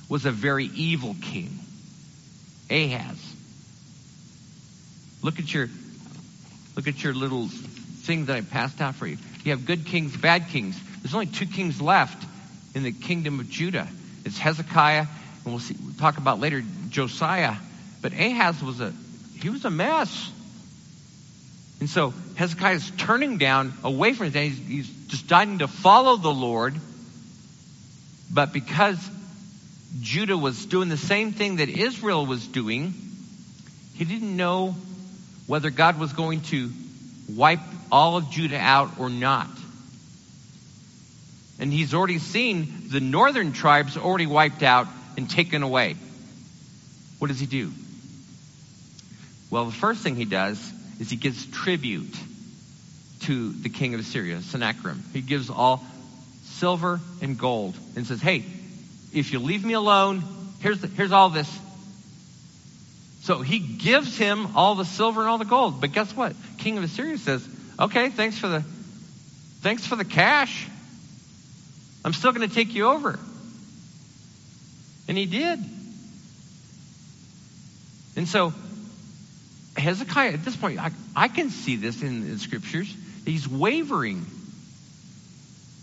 was 0.08 0.24
a 0.24 0.30
very 0.30 0.66
evil 0.66 1.16
king, 1.20 1.58
Ahaz. 2.70 3.18
Look 5.22 5.40
at 5.40 5.52
your 5.52 5.68
look 6.76 6.86
at 6.86 7.02
your 7.02 7.12
little 7.12 7.48
thing 7.48 8.26
that 8.26 8.36
I 8.36 8.42
passed 8.42 8.80
out 8.80 8.94
for 8.94 9.08
you. 9.08 9.18
You 9.42 9.50
have 9.50 9.66
good 9.66 9.84
kings, 9.84 10.16
bad 10.16 10.46
kings. 10.50 10.78
There's 11.02 11.12
only 11.12 11.26
two 11.26 11.46
kings 11.46 11.80
left 11.80 12.24
in 12.76 12.84
the 12.84 12.92
kingdom 12.92 13.40
of 13.40 13.50
Judah. 13.50 13.88
It's 14.24 14.38
Hezekiah 14.38 15.06
and 15.44 15.54
we'll 15.54 15.60
see, 15.60 15.76
we'll 15.82 15.94
talk 15.94 16.18
about 16.18 16.40
later 16.40 16.62
Josiah. 16.88 17.56
But 18.02 18.12
Ahaz 18.12 18.62
was 18.62 18.80
a, 18.80 18.92
he 19.40 19.48
was 19.48 19.64
a 19.64 19.70
mess. 19.70 20.30
And 21.80 21.88
so 21.88 22.12
Hezekiah 22.34 22.74
is 22.74 22.92
turning 22.98 23.38
down 23.38 23.72
away 23.82 24.12
from 24.12 24.26
it. 24.26 24.34
He's, 24.34 24.58
he's 24.58 24.88
deciding 24.88 25.58
to 25.58 25.68
follow 25.68 26.16
the 26.16 26.32
Lord. 26.32 26.74
But 28.30 28.52
because 28.52 28.98
Judah 30.00 30.36
was 30.36 30.66
doing 30.66 30.88
the 30.88 30.96
same 30.96 31.32
thing 31.32 31.56
that 31.56 31.68
Israel 31.68 32.26
was 32.26 32.46
doing, 32.46 32.94
he 33.94 34.04
didn't 34.04 34.36
know 34.36 34.76
whether 35.46 35.70
God 35.70 35.98
was 35.98 36.12
going 36.12 36.42
to 36.42 36.70
wipe 37.34 37.60
all 37.90 38.16
of 38.16 38.30
Judah 38.30 38.58
out 38.58 38.98
or 38.98 39.08
not. 39.08 39.48
And 41.58 41.72
he's 41.72 41.92
already 41.92 42.18
seen 42.18 42.84
the 42.88 43.00
northern 43.00 43.52
tribes 43.52 43.96
already 43.96 44.26
wiped 44.26 44.62
out 44.62 44.86
and 45.16 45.28
taken 45.28 45.62
away. 45.62 45.96
What 47.18 47.28
does 47.28 47.40
he 47.40 47.46
do? 47.46 47.72
Well, 49.50 49.66
the 49.66 49.72
first 49.72 50.02
thing 50.02 50.16
he 50.16 50.24
does 50.24 50.58
is 51.00 51.10
he 51.10 51.16
gives 51.16 51.44
tribute 51.46 52.14
to 53.20 53.52
the 53.52 53.68
king 53.68 53.94
of 53.94 54.00
Assyria, 54.00 54.40
Sennacherib. 54.40 54.98
He 55.12 55.20
gives 55.20 55.50
all 55.50 55.84
silver 56.44 57.00
and 57.20 57.38
gold 57.38 57.74
and 57.96 58.06
says, 58.06 58.20
Hey, 58.20 58.44
if 59.12 59.32
you 59.32 59.38
leave 59.38 59.64
me 59.64 59.74
alone, 59.74 60.22
here's, 60.60 60.80
the, 60.80 60.86
here's 60.86 61.12
all 61.12 61.30
this. 61.30 61.50
So 63.22 63.42
he 63.42 63.58
gives 63.58 64.16
him 64.16 64.56
all 64.56 64.74
the 64.74 64.84
silver 64.84 65.20
and 65.20 65.28
all 65.28 65.38
the 65.38 65.44
gold. 65.44 65.80
But 65.80 65.92
guess 65.92 66.14
what? 66.14 66.34
King 66.58 66.78
of 66.78 66.84
Assyria 66.84 67.18
says, 67.18 67.46
Okay, 67.78 68.08
thanks 68.10 68.38
for 68.38 68.48
the 68.48 68.64
thanks 69.60 69.86
for 69.86 69.96
the 69.96 70.04
cash. 70.04 70.66
I'm 72.04 72.12
still 72.12 72.32
going 72.32 72.48
to 72.48 72.54
take 72.54 72.74
you 72.74 72.86
over. 72.86 73.18
And 75.10 75.18
he 75.18 75.26
did. 75.26 75.58
And 78.14 78.28
so, 78.28 78.54
Hezekiah, 79.76 80.34
at 80.34 80.44
this 80.44 80.54
point, 80.54 80.78
I, 80.78 80.92
I 81.16 81.26
can 81.26 81.50
see 81.50 81.74
this 81.74 82.00
in 82.00 82.30
the 82.30 82.38
scriptures. 82.38 82.94
he's 83.26 83.48
wavering. 83.48 84.24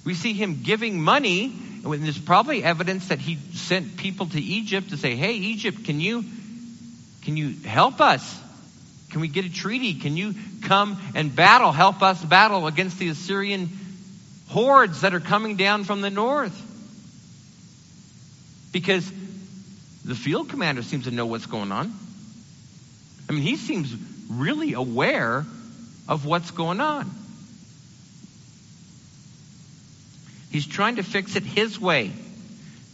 We 0.05 0.13
see 0.13 0.31
him 0.31 0.61
giving 0.63 1.01
money, 1.01 1.53
and 1.83 2.05
there's 2.05 2.17
probably 2.17 2.63
evidence 2.63 3.09
that 3.09 3.19
he 3.19 3.37
sent 3.53 3.97
people 3.97 4.27
to 4.27 4.39
Egypt 4.39 4.91
to 4.91 4.97
say, 4.97 5.17
"Hey, 5.17 5.33
Egypt, 5.33 5.83
can 5.83 5.99
you 5.99 6.23
can 7.23 7.35
you 7.35 7.53
help 7.65 7.99
us? 7.99 8.39
Can 9.09 9.19
we 9.19 9.27
get 9.27 9.43
a 9.43 9.51
treaty? 9.51 9.95
Can 9.95 10.15
you 10.15 10.35
come 10.61 11.01
and 11.15 11.35
battle, 11.35 11.73
help 11.73 12.01
us 12.01 12.23
battle 12.23 12.65
against 12.65 12.97
the 12.97 13.09
Assyrian 13.09 13.67
hordes 14.47 15.01
that 15.01 15.13
are 15.13 15.19
coming 15.19 15.57
down 15.57 15.83
from 15.83 15.99
the 15.99 16.09
north?" 16.09 16.63
Because 18.71 19.11
the 20.03 20.15
field 20.15 20.49
commander 20.49 20.83
seems 20.83 21.05
to 21.05 21.11
know 21.11 21.25
what's 21.25 21.45
going 21.45 21.71
on. 21.71 21.93
I 23.29 23.33
mean, 23.33 23.41
he 23.41 23.57
seems 23.57 23.93
really 24.29 24.73
aware 24.73 25.45
of 26.07 26.25
what's 26.25 26.51
going 26.51 26.79
on. 26.79 27.09
He's 30.49 30.65
trying 30.65 30.95
to 30.95 31.03
fix 31.03 31.35
it 31.35 31.43
his 31.43 31.79
way. 31.79 32.11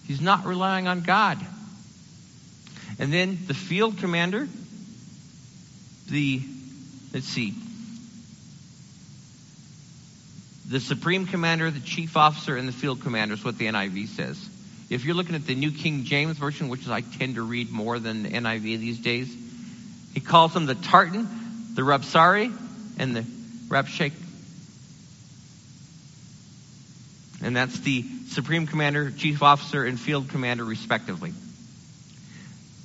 He's 0.08 0.22
not 0.22 0.46
relying 0.46 0.88
on 0.88 1.02
God. 1.02 1.40
And 3.00 3.14
then 3.14 3.38
the 3.48 3.54
field 3.54 4.00
commander, 4.00 4.48
the, 6.10 6.42
let's 7.14 7.28
see, 7.28 7.54
the 10.68 10.80
supreme 10.80 11.28
commander, 11.28 11.70
the 11.70 11.80
chief 11.80 12.18
officer, 12.18 12.58
and 12.58 12.68
the 12.68 12.74
field 12.74 13.02
commander 13.02 13.36
is 13.36 13.44
what 13.44 13.58
the 13.58 13.66
NIV 13.68 14.08
says. 14.10 14.50
If 14.94 15.06
you're 15.06 15.16
looking 15.16 15.34
at 15.34 15.48
the 15.48 15.56
New 15.56 15.72
King 15.72 16.04
James 16.04 16.38
Version, 16.38 16.70
which 16.70 16.82
is 16.82 16.90
I 16.90 17.02
tend 17.02 17.36
to 17.36 17.42
read 17.42 17.72
more 17.72 17.98
than 17.98 18.22
the 18.22 18.30
NIV 18.30 18.62
these 18.62 19.00
days, 19.00 19.36
he 20.14 20.20
calls 20.20 20.54
them 20.54 20.68
the 20.68 20.76
Tartan, 20.76 21.28
the 21.74 21.82
Rabsari, 21.82 22.56
and 23.00 23.16
the 23.16 23.22
Rabshakeh. 23.70 24.14
And 27.42 27.56
that's 27.56 27.80
the 27.80 28.06
supreme 28.28 28.68
commander, 28.68 29.10
chief 29.10 29.42
officer, 29.42 29.84
and 29.84 30.00
field 30.00 30.30
commander, 30.30 30.64
respectively. 30.64 31.34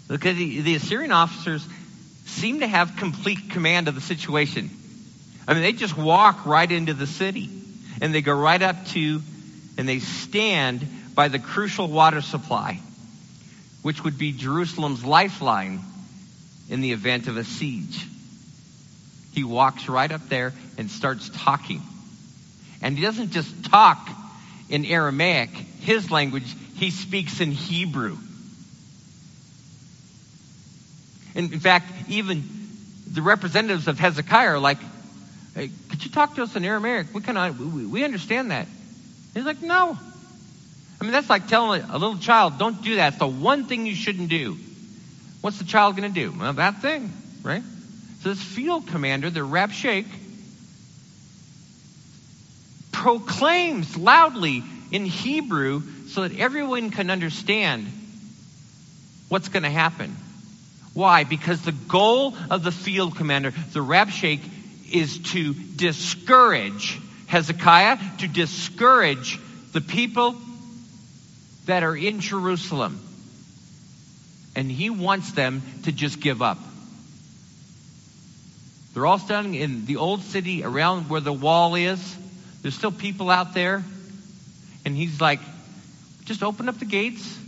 Because 0.09 0.39
the, 0.39 0.63
the 0.63 0.77
Assyrian 0.77 1.13
officers 1.13 1.67
seem 2.25 2.61
to 2.61 2.67
have 2.67 2.97
complete 2.97 3.51
command 3.51 3.87
of 3.87 3.95
the 3.95 4.01
situation. 4.01 4.71
I 5.47 5.53
mean, 5.53 5.63
they 5.63 5.73
just 5.73 5.97
walk 5.97 6.47
right 6.47 6.73
into 6.73 6.95
the 6.95 7.07
city 7.07 7.51
and 8.01 8.15
they 8.15 8.23
go 8.23 8.33
right 8.33 8.63
up 8.63 8.87
to 8.87 9.21
and 9.77 9.87
they 9.87 9.99
stand 9.99 10.87
by 11.19 11.27
the 11.27 11.41
crucial 11.41 11.89
water 11.89 12.21
supply, 12.21 12.79
which 13.83 14.05
would 14.05 14.17
be 14.17 14.31
Jerusalem's 14.31 15.05
lifeline 15.05 15.81
in 16.71 16.81
the 16.81 16.93
event 16.93 17.27
of 17.27 17.37
a 17.37 17.43
siege. 17.43 18.07
He 19.33 19.43
walks 19.43 19.89
right 19.89 20.13
up 20.13 20.29
there 20.29 20.53
and 20.79 20.89
starts 20.89 21.29
talking. 21.29 21.83
And 22.81 22.97
he 22.97 23.03
doesn't 23.03 23.33
just 23.33 23.65
talk 23.65 24.09
in 24.69 24.85
Aramaic, 24.85 25.51
his 25.81 26.09
language, 26.09 26.55
he 26.77 26.93
speaks 26.93 27.41
in 27.41 27.51
Hebrew. 27.51 28.17
And 31.35 31.53
in 31.53 31.59
fact, 31.59 31.91
even 32.09 32.49
the 33.11 33.23
representatives 33.23 33.89
of 33.89 33.99
Hezekiah 33.99 34.51
are 34.51 34.59
like, 34.61 34.79
hey, 35.57 35.71
could 35.89 36.05
you 36.05 36.13
talk 36.13 36.37
to 36.37 36.45
us 36.45 36.55
in 36.55 36.65
Aramaic? 36.65 37.13
We, 37.13 37.23
cannot, 37.23 37.59
we, 37.59 37.87
we 37.87 38.05
understand 38.05 38.53
that. 38.53 38.69
He's 39.35 39.45
like, 39.45 39.61
no. 39.63 39.99
I 41.01 41.05
mean, 41.05 41.13
that's 41.13 41.31
like 41.31 41.47
telling 41.47 41.83
a 41.83 41.99
little 41.99 42.19
child, 42.19 42.59
don't 42.59 42.83
do 42.83 42.97
that. 42.97 43.13
It's 43.13 43.19
the 43.19 43.27
one 43.27 43.67
thing 43.67 43.87
you 43.87 43.95
shouldn't 43.95 44.29
do. 44.29 44.57
What's 45.41 45.59
the 45.59 45.65
child 45.65 45.97
going 45.97 46.13
to 46.13 46.21
do? 46.21 46.37
Well, 46.37 46.53
that 46.55 46.83
thing, 46.83 47.13
right? 47.43 47.63
So 48.23 48.31
this 48.31 48.43
field 48.43 48.89
commander, 48.89 49.31
the 49.31 49.41
Rabshakeh, 49.41 50.07
proclaims 52.91 53.97
loudly 53.97 54.65
in 54.91 55.05
Hebrew 55.05 55.83
so 56.09 56.27
that 56.27 56.37
everyone 56.37 56.91
can 56.91 57.11
understand 57.11 57.87
what's 59.29 59.49
going 59.49 59.63
to 59.63 59.71
happen. 59.71 60.17
Why? 60.95 61.23
Because 61.23 61.63
the 61.63 61.73
goal 61.73 62.35
of 62.51 62.65
the 62.65 62.73
field 62.73 63.15
commander, 63.15 63.53
the 63.73 63.85
Rabshakeh, 63.85 64.41
is 64.91 65.19
to 65.33 65.55
discourage 65.55 66.99
Hezekiah, 67.29 67.99
to 68.19 68.27
discourage 68.27 69.39
the 69.73 69.81
people 69.81 70.35
that 71.69 71.83
are 71.83 71.95
in 71.95 72.21
Jerusalem. 72.21 72.99
And 74.57 74.71
he 74.71 74.89
wants 74.89 75.33
them 75.33 75.63
to 75.85 75.93
just 75.93 76.19
give 76.19 76.41
up. 76.41 76.59
They're 78.95 79.05
all 79.05 79.19
standing 79.19 79.55
in 79.55 79.85
the 79.85 79.97
old 79.97 80.23
city 80.23 80.65
around 80.65 81.11
where 81.11 81.21
the 81.21 81.33
wall 81.33 81.75
is. 81.75 82.17
There's 82.63 82.75
still 82.75 82.91
people 82.91 83.29
out 83.29 83.53
there. 83.53 83.85
And 84.87 84.97
he's 84.97 85.21
like, 85.21 85.41
just 86.25 86.43
open 86.43 86.71
up 86.71 86.79
the 86.79 86.87
gates. 86.87 87.39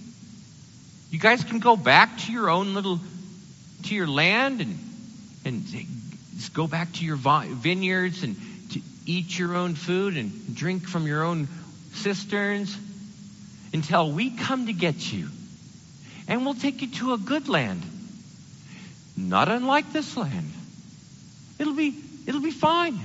You 1.10 1.18
guys 1.18 1.42
can 1.42 1.58
go 1.58 1.74
back 1.74 2.18
to 2.18 2.32
your 2.32 2.50
own 2.50 2.74
little, 2.74 3.00
to 3.84 3.94
your 3.94 4.06
land 4.06 4.60
and, 4.60 4.78
and 5.46 5.64
go 6.52 6.66
back 6.66 6.92
to 6.92 7.06
your 7.06 7.16
vineyards 7.16 8.22
and 8.22 8.36
to 8.72 8.82
eat 9.06 9.38
your 9.38 9.56
own 9.56 9.74
food 9.74 10.18
and 10.18 10.54
drink 10.54 10.86
from 10.86 11.06
your 11.06 11.24
own 11.24 11.48
cisterns 11.94 12.76
until 13.72 14.10
we 14.10 14.30
come 14.30 14.66
to 14.66 14.72
get 14.72 15.12
you. 15.12 15.28
And 16.28 16.44
we'll 16.44 16.54
take 16.54 16.82
you 16.82 16.88
to 16.88 17.12
a 17.14 17.18
good 17.18 17.48
land. 17.48 17.82
Not 19.16 19.48
unlike 19.48 19.92
this 19.92 20.16
land. 20.16 20.50
It'll 21.58 21.74
be, 21.74 21.94
it'll 22.26 22.40
be 22.40 22.50
fine. 22.50 22.98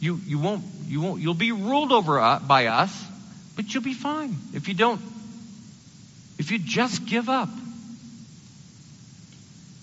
You, 0.00 0.20
you 0.26 0.38
won't, 0.38 0.64
you 0.86 1.00
won't, 1.00 1.20
you'll 1.20 1.34
be 1.34 1.52
ruled 1.52 1.92
over 1.92 2.18
uh, 2.18 2.38
by 2.38 2.66
us, 2.66 3.04
but 3.56 3.72
you'll 3.72 3.82
be 3.82 3.94
fine 3.94 4.36
if 4.54 4.68
you 4.68 4.74
don't, 4.74 5.00
if 6.38 6.50
you 6.50 6.58
just 6.58 7.04
give 7.04 7.28
up. 7.28 7.50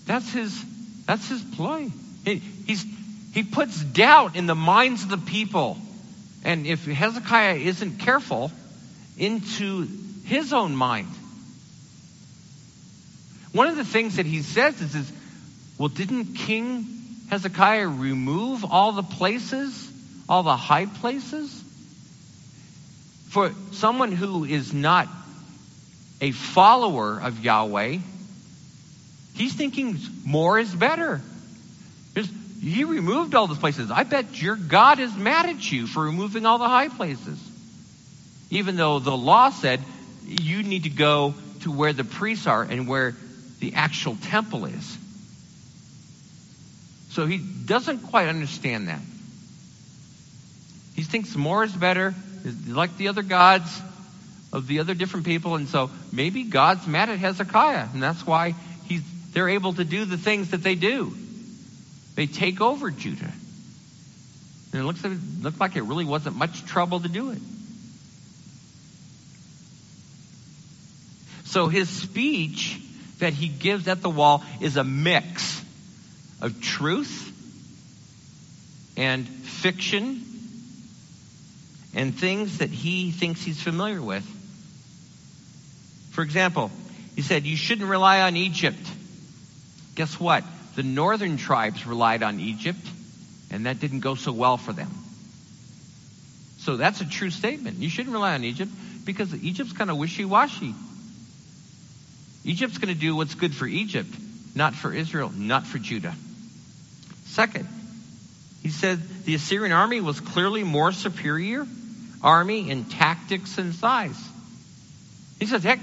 That's 0.06 0.32
his, 0.32 0.64
that's 1.04 1.28
his 1.28 1.42
play. 1.42 1.90
He, 2.24 2.36
he's, 2.66 2.84
he 3.32 3.42
puts 3.42 3.80
doubt 3.82 4.36
in 4.36 4.46
the 4.46 4.54
minds 4.54 5.02
of 5.04 5.10
the 5.10 5.18
people. 5.18 5.76
And 6.44 6.66
if 6.66 6.84
Hezekiah 6.84 7.56
isn't 7.56 7.98
careful, 7.98 8.52
into 9.18 9.88
his 10.24 10.52
own 10.52 10.74
mind. 10.74 11.08
One 13.52 13.66
of 13.66 13.76
the 13.76 13.84
things 13.84 14.16
that 14.16 14.26
he 14.26 14.42
says 14.42 14.80
is, 14.80 14.94
is 14.94 15.12
well, 15.78 15.88
didn't 15.88 16.34
King 16.34 16.86
Hezekiah 17.30 17.88
remove 17.88 18.64
all 18.64 18.92
the 18.92 19.02
places, 19.02 19.90
all 20.28 20.42
the 20.42 20.56
high 20.56 20.86
places? 20.86 21.64
For 23.28 23.52
someone 23.72 24.12
who 24.12 24.44
is 24.44 24.72
not 24.72 25.08
a 26.20 26.30
follower 26.32 27.20
of 27.20 27.44
Yahweh, 27.44 27.98
he's 29.34 29.54
thinking 29.54 29.98
more 30.24 30.58
is 30.58 30.74
better. 30.74 31.20
He 32.60 32.84
removed 32.84 33.34
all 33.34 33.46
those 33.46 33.58
places. 33.58 33.90
I 33.90 34.02
bet 34.02 34.40
your 34.42 34.56
God 34.56 34.98
is 34.98 35.14
mad 35.14 35.46
at 35.46 35.70
you 35.70 35.86
for 35.86 36.02
removing 36.02 36.44
all 36.44 36.58
the 36.58 36.68
high 36.68 36.88
places. 36.88 37.38
Even 38.50 38.76
though 38.76 38.98
the 38.98 39.16
law 39.16 39.50
said 39.50 39.80
you 40.26 40.62
need 40.62 40.84
to 40.84 40.90
go 40.90 41.34
to 41.60 41.72
where 41.72 41.92
the 41.92 42.04
priests 42.04 42.46
are 42.46 42.62
and 42.62 42.88
where 42.88 43.14
the 43.60 43.74
actual 43.74 44.16
temple 44.16 44.64
is. 44.66 44.98
So 47.10 47.26
he 47.26 47.38
doesn't 47.38 48.00
quite 48.00 48.28
understand 48.28 48.88
that. 48.88 49.00
He 50.94 51.02
thinks 51.02 51.34
more 51.36 51.64
is 51.64 51.72
better, 51.72 52.14
like 52.66 52.96
the 52.96 53.08
other 53.08 53.22
gods 53.22 53.80
of 54.52 54.66
the 54.66 54.80
other 54.80 54.94
different 54.94 55.26
people, 55.26 55.54
and 55.54 55.68
so 55.68 55.90
maybe 56.12 56.44
God's 56.44 56.86
mad 56.86 57.08
at 57.08 57.18
Hezekiah, 57.18 57.88
and 57.92 58.02
that's 58.02 58.26
why 58.26 58.54
he's, 58.86 59.02
they're 59.32 59.48
able 59.48 59.74
to 59.74 59.84
do 59.84 60.04
the 60.04 60.16
things 60.16 60.50
that 60.50 60.62
they 60.62 60.74
do. 60.74 61.14
They 62.18 62.26
take 62.26 62.60
over 62.60 62.90
Judah. 62.90 63.32
And 64.72 64.82
it 64.82 64.84
looks 64.84 65.04
like, 65.04 65.12
it 65.12 65.20
looked 65.40 65.60
like 65.60 65.76
it 65.76 65.84
really 65.84 66.04
wasn't 66.04 66.34
much 66.34 66.64
trouble 66.64 66.98
to 66.98 67.08
do 67.08 67.30
it. 67.30 67.38
So 71.44 71.68
his 71.68 71.88
speech 71.88 72.80
that 73.20 73.34
he 73.34 73.46
gives 73.46 73.86
at 73.86 74.02
the 74.02 74.10
wall 74.10 74.42
is 74.60 74.76
a 74.76 74.82
mix 74.82 75.62
of 76.40 76.60
truth 76.60 77.32
and 78.96 79.28
fiction 79.28 80.20
and 81.94 82.18
things 82.18 82.58
that 82.58 82.70
he 82.70 83.12
thinks 83.12 83.44
he's 83.44 83.62
familiar 83.62 84.02
with. 84.02 84.24
For 86.10 86.22
example, 86.22 86.72
he 87.14 87.22
said, 87.22 87.44
You 87.44 87.56
shouldn't 87.56 87.88
rely 87.88 88.22
on 88.22 88.36
Egypt. 88.36 88.84
Guess 89.94 90.18
what? 90.18 90.42
The 90.78 90.84
northern 90.84 91.38
tribes 91.38 91.84
relied 91.88 92.22
on 92.22 92.38
Egypt, 92.38 92.78
and 93.50 93.66
that 93.66 93.80
didn't 93.80 93.98
go 93.98 94.14
so 94.14 94.30
well 94.30 94.56
for 94.56 94.72
them. 94.72 94.88
So 96.58 96.76
that's 96.76 97.00
a 97.00 97.04
true 97.04 97.30
statement. 97.30 97.78
You 97.78 97.90
shouldn't 97.90 98.12
rely 98.14 98.34
on 98.34 98.44
Egypt 98.44 98.70
because 99.04 99.34
Egypt's 99.34 99.72
kind 99.72 99.90
of 99.90 99.96
wishy 99.96 100.24
washy. 100.24 100.76
Egypt's 102.44 102.78
going 102.78 102.94
to 102.94 103.00
do 103.00 103.16
what's 103.16 103.34
good 103.34 103.56
for 103.56 103.66
Egypt, 103.66 104.08
not 104.54 104.72
for 104.72 104.94
Israel, 104.94 105.32
not 105.34 105.66
for 105.66 105.78
Judah. 105.78 106.14
Second, 107.24 107.66
he 108.62 108.68
said 108.68 109.00
the 109.24 109.34
Assyrian 109.34 109.72
army 109.72 110.00
was 110.00 110.20
clearly 110.20 110.62
more 110.62 110.92
superior 110.92 111.66
army 112.22 112.70
in 112.70 112.84
tactics 112.84 113.58
and 113.58 113.74
size. 113.74 114.16
He 115.40 115.46
says, 115.46 115.64
heck, 115.64 115.80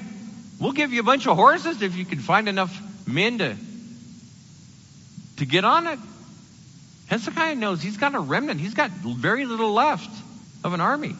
we'll 0.58 0.72
give 0.72 0.94
you 0.94 1.02
a 1.02 1.04
bunch 1.04 1.28
of 1.28 1.36
horses 1.36 1.82
if 1.82 1.98
you 1.98 2.06
can 2.06 2.20
find 2.20 2.48
enough 2.48 2.82
men 3.06 3.40
to, 3.40 3.58
to 5.38 5.46
get 5.46 5.66
on 5.66 5.88
it. 5.88 6.00
Hezekiah 7.08 7.56
knows 7.56 7.82
he's 7.82 7.98
got 7.98 8.16
a 8.16 8.20
remnant. 8.20 8.60
He's 8.60 8.74
got 8.74 8.90
very 8.92 9.46
little 9.46 9.74
left 9.74 10.10
of 10.64 10.74
an 10.74 10.82
army. 10.82 11.16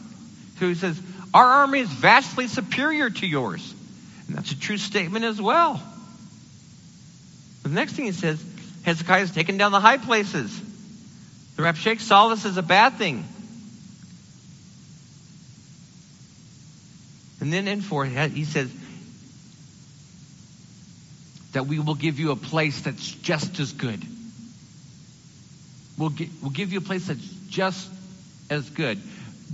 So 0.58 0.68
he 0.68 0.74
says, 0.74 1.00
Our 1.32 1.46
army 1.46 1.80
is 1.80 1.88
vastly 1.88 2.48
superior 2.48 3.10
to 3.10 3.26
yours. 3.26 3.74
And 4.26 4.36
that's 4.36 4.50
a 4.50 4.58
true 4.58 4.78
statement 4.78 5.24
as 5.24 5.40
well. 5.40 5.80
The 7.62 7.68
next 7.68 7.92
thing 7.92 8.06
he 8.06 8.12
says, 8.12 8.42
Hezekiah 8.84 9.20
has 9.20 9.30
taken 9.32 9.56
down 9.56 9.72
the 9.72 9.80
high 9.80 9.98
places. 9.98 10.60
The 11.56 11.62
Rabshakeh 11.62 12.00
saw 12.00 12.28
this 12.28 12.44
as 12.44 12.56
a 12.56 12.62
bad 12.62 12.94
thing. 12.94 13.24
And 17.40 17.52
then 17.52 17.68
in 17.68 17.80
four, 17.80 18.04
he 18.04 18.44
says 18.44 18.70
that 21.56 21.66
we 21.66 21.78
will 21.78 21.94
give 21.94 22.20
you 22.20 22.32
a 22.32 22.36
place 22.36 22.82
that's 22.82 23.12
just 23.12 23.58
as 23.60 23.72
good. 23.72 24.04
We'll, 25.96 26.12
we'll 26.42 26.50
give 26.50 26.70
you 26.70 26.80
a 26.80 26.82
place 26.82 27.06
that's 27.06 27.26
just 27.48 27.88
as 28.50 28.68
good. 28.68 29.00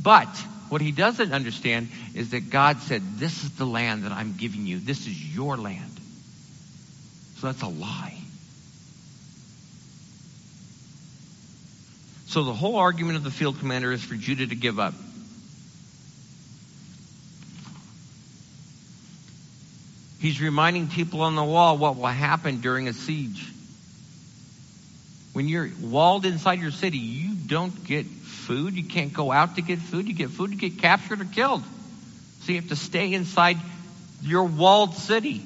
But 0.02 0.26
what 0.68 0.80
he 0.80 0.90
doesn't 0.90 1.32
understand 1.32 1.90
is 2.12 2.30
that 2.30 2.50
God 2.50 2.80
said, 2.80 3.02
This 3.18 3.44
is 3.44 3.52
the 3.52 3.64
land 3.64 4.02
that 4.02 4.10
I'm 4.10 4.34
giving 4.36 4.66
you. 4.66 4.80
This 4.80 5.06
is 5.06 5.36
your 5.36 5.56
land. 5.56 5.96
So 7.36 7.46
that's 7.46 7.62
a 7.62 7.68
lie. 7.68 8.18
So 12.26 12.42
the 12.42 12.52
whole 12.52 12.78
argument 12.78 13.16
of 13.16 13.22
the 13.22 13.30
field 13.30 13.60
commander 13.60 13.92
is 13.92 14.02
for 14.02 14.16
Judah 14.16 14.48
to 14.48 14.56
give 14.56 14.80
up. 14.80 14.94
He's 20.22 20.40
reminding 20.40 20.87
people 20.87 21.22
on 21.22 21.35
the 21.35 21.42
wall 21.42 21.76
what 21.76 21.96
will 21.96 22.06
happen 22.06 22.61
during 22.61 22.87
a 22.87 22.92
siege. 22.92 23.44
When 25.32 25.48
you're 25.48 25.68
walled 25.80 26.24
inside 26.24 26.61
your 26.61 26.70
city, 26.70 26.98
you 26.98 27.35
don't 27.35 27.85
get 27.85 28.06
food. 28.06 28.74
You 28.74 28.85
can't 28.85 29.12
go 29.12 29.32
out 29.32 29.56
to 29.56 29.62
get 29.62 29.80
food. 29.80 30.06
You 30.06 30.14
get 30.14 30.30
food, 30.30 30.52
you 30.52 30.56
get 30.56 30.78
captured 30.78 31.20
or 31.20 31.24
killed. 31.24 31.64
So 32.42 32.52
you 32.52 32.61
have 32.61 32.68
to 32.68 32.76
stay 32.76 33.12
inside 33.12 33.58
your 34.22 34.44
walled 34.44 34.94
city. 34.94 35.42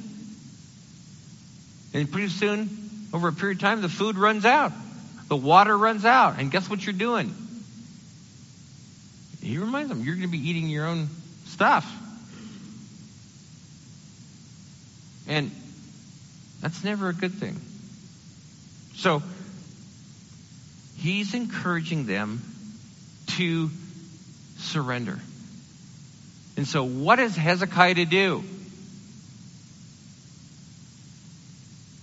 And 1.94 2.12
pretty 2.12 2.28
soon, 2.28 2.68
over 3.14 3.28
a 3.28 3.32
period 3.32 3.56
of 3.56 3.62
time, 3.62 3.80
the 3.80 3.88
food 3.88 4.18
runs 4.18 4.44
out. 4.44 4.72
The 5.28 5.36
water 5.36 5.74
runs 5.74 6.04
out. 6.04 6.38
And 6.38 6.50
guess 6.50 6.68
what 6.68 6.84
you're 6.84 6.92
doing? 6.92 7.34
He 9.40 9.56
reminds 9.56 9.88
them, 9.88 10.04
you're 10.04 10.16
going 10.16 10.28
to 10.28 10.32
be 10.32 10.50
eating 10.50 10.68
your 10.68 10.84
own 10.84 11.08
stuff. 11.46 11.90
And 15.28 15.50
that's 16.60 16.84
never 16.84 17.08
a 17.08 17.12
good 17.12 17.34
thing. 17.34 17.60
So, 18.94 19.22
he's 20.96 21.34
encouraging 21.34 22.06
them 22.06 22.42
to 23.36 23.70
surrender. 24.58 25.18
And 26.56 26.66
so, 26.66 26.84
what 26.84 27.18
is 27.18 27.36
Hezekiah 27.36 27.94
to 27.94 28.04
do? 28.04 28.44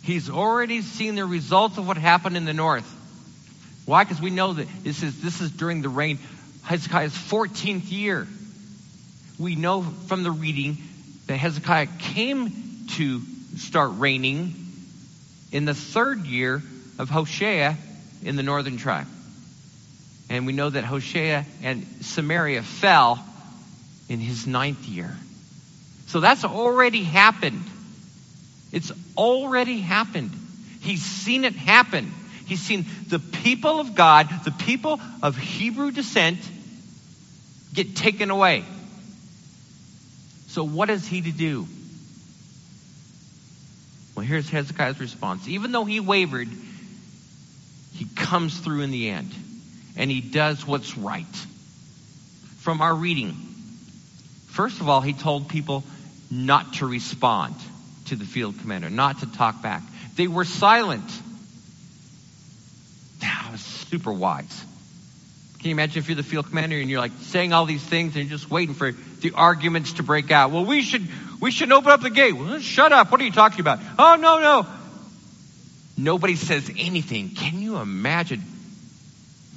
He's 0.03 0.29
already 0.29 0.81
seen 0.81 1.15
the 1.15 1.25
results 1.25 1.77
of 1.77 1.88
what 1.88 1.97
happened 1.97 2.36
in 2.36 2.45
the 2.45 2.53
north. 2.53 2.89
Why? 3.86 4.03
Because 4.03 4.21
we 4.21 4.29
know 4.29 4.53
that 4.53 4.67
this 4.83 5.01
is 5.01 5.21
this 5.21 5.41
is 5.41 5.49
during 5.51 5.81
the 5.81 5.89
reign 5.89 6.19
Hezekiah's 6.63 7.13
14th 7.13 7.91
year. 7.91 8.27
We 9.39 9.55
know 9.55 9.81
from 9.81 10.23
the 10.23 10.31
reading 10.31 10.77
that 11.27 11.38
Hezekiah 11.38 11.88
came 11.99 12.62
to 12.91 13.22
start 13.58 13.91
reigning 13.96 14.54
in 15.52 15.65
the 15.65 15.74
third 15.74 16.26
year 16.26 16.62
of 17.00 17.10
Hoshea 17.10 17.76
in 18.24 18.36
the 18.36 18.43
northern 18.43 18.78
tribe. 18.78 19.08
And 20.30 20.46
we 20.46 20.54
know 20.54 20.69
that 20.69 20.84
Hoshea 20.84 21.46
and 21.62 21.86
Samaria 22.02 22.63
fell 22.63 23.24
in 24.10 24.19
his 24.19 24.48
ninth 24.48 24.86
year. 24.86 25.15
So 26.08 26.19
that's 26.19 26.43
already 26.43 27.04
happened. 27.04 27.63
It's 28.72 28.91
already 29.17 29.80
happened. 29.80 30.32
He's 30.82 31.04
seen 31.04 31.46
it 31.46 31.56
happen. 31.56 32.12
He's 32.46 32.62
seen 32.62 32.86
the 33.08 33.19
people 33.19 33.80
of 33.80 33.96
God, 33.96 34.30
the 34.43 34.52
people 34.52 35.00
of 35.22 35.38
Hebrew 35.38 35.91
descent, 35.91 36.39
get 37.74 37.96
taken 37.96 38.30
away. 38.32 38.65
So, 40.48 40.63
what 40.63 40.89
is 40.89 41.08
he 41.08 41.22
to 41.22 41.32
do? 41.32 41.67
Well, 44.15 44.26
here's 44.26 44.49
Hezekiah's 44.49 44.99
response. 44.99 45.47
Even 45.47 45.71
though 45.71 45.86
he 45.86 45.99
wavered, 45.99 46.49
he 47.93 48.06
comes 48.15 48.58
through 48.60 48.82
in 48.82 48.91
the 48.91 49.10
end 49.10 49.32
and 49.95 50.10
he 50.10 50.21
does 50.21 50.65
what's 50.65 50.97
right. 50.97 51.26
From 52.60 52.82
our 52.82 52.93
reading, 52.93 53.36
first 54.47 54.80
of 54.82 54.89
all, 54.89 55.02
he 55.02 55.13
told 55.13 55.49
people 55.49 55.84
not 56.32 56.73
to 56.76 56.86
respond 56.88 57.56
to 58.06 58.15
the 58.15 58.26
field 58.26 58.60
commander, 58.60 58.89
not 58.89 59.19
to 59.19 59.26
talk 59.32 59.62
back. 59.62 59.82
They 60.15 60.28
were 60.28 60.45
silent. 60.45 61.10
That 63.19 63.49
was 63.52 63.62
super 63.62 64.12
wise. 64.12 64.63
Can 65.63 65.69
you 65.69 65.76
imagine 65.76 65.99
if 65.99 66.10
you're 66.10 66.17
the 66.17 66.23
field 66.23 66.47
commander 66.47 66.76
and 66.76 66.89
you're 66.89 66.99
like 66.99 67.13
saying 67.21 67.54
all 67.54 67.65
these 67.65 67.82
things 67.82 68.17
and 68.17 68.26
you're 68.26 68.38
just 68.38 68.52
waiting 68.52 68.76
for 68.76 68.91
the 68.91 69.32
arguments 69.32 69.93
to 69.93 70.04
break 70.04 70.30
out? 70.30 70.52
Well, 70.52 70.65
we 70.65 70.82
should 70.82 71.08
we 71.39 71.52
should 71.52 71.71
open 71.71 71.89
up 71.89 72.02
the 72.02 72.10
gate. 72.10 72.34
Well, 72.34 72.60
shut 72.60 72.91
up. 72.91 73.13
What 73.13 73.21
are 73.21 73.23
you 73.23 73.32
talking 73.32 73.62
about? 73.62 73.80
Oh 73.97 74.17
no 74.19 74.39
no. 74.41 74.67
Nobody 75.95 76.36
says 76.36 76.69
anything. 76.78 77.30
Can 77.30 77.62
you 77.62 77.78
imagine? 77.78 78.43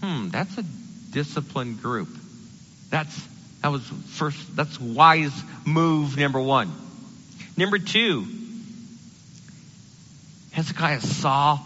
Hmm, 0.00 0.28
that's 0.28 0.56
a 0.56 0.62
disciplined 1.10 1.82
group. 1.82 2.10
That's 2.88 3.20
that 3.62 3.72
was 3.72 3.82
first 4.10 4.54
that's 4.54 4.80
wise 4.80 5.32
move 5.64 6.16
number 6.16 6.40
one. 6.40 6.70
Number 7.56 7.80
two, 7.80 8.28
Hezekiah 10.52 11.00
saw 11.00 11.58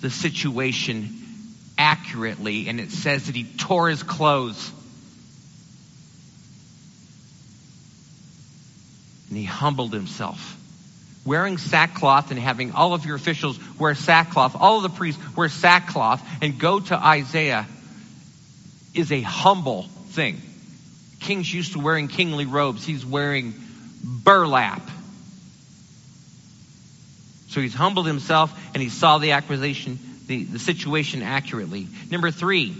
the 0.00 0.08
situation 0.08 1.17
accurately, 1.78 2.68
and 2.68 2.80
it 2.80 2.90
says 2.90 3.26
that 3.26 3.34
he 3.34 3.44
tore 3.44 3.88
his 3.88 4.02
clothes. 4.02 4.72
And 9.28 9.38
he 9.38 9.44
humbled 9.44 9.92
himself 9.92 10.58
wearing 11.28 11.58
sackcloth 11.58 12.30
and 12.30 12.40
having 12.40 12.72
all 12.72 12.94
of 12.94 13.04
your 13.04 13.14
officials 13.14 13.60
wear 13.78 13.94
sackcloth, 13.94 14.56
all 14.58 14.78
of 14.78 14.82
the 14.82 14.88
priests 14.88 15.22
wear 15.36 15.50
sackcloth 15.50 16.26
and 16.40 16.58
go 16.58 16.80
to 16.80 16.96
Isaiah 16.96 17.66
is 18.94 19.12
a 19.12 19.20
humble 19.20 19.82
thing. 20.08 20.40
Kings 21.20 21.52
used 21.52 21.74
to 21.74 21.80
wearing 21.80 22.08
kingly 22.08 22.46
robes. 22.46 22.84
He's 22.84 23.04
wearing 23.04 23.52
burlap. 24.02 24.80
So 27.48 27.60
he's 27.60 27.74
humbled 27.74 28.06
himself 28.06 28.58
and 28.72 28.82
he 28.82 28.88
saw 28.88 29.18
the 29.18 29.32
accusation, 29.32 29.98
the, 30.28 30.44
the 30.44 30.58
situation 30.58 31.22
accurately. 31.22 31.88
Number 32.10 32.30
three, 32.30 32.76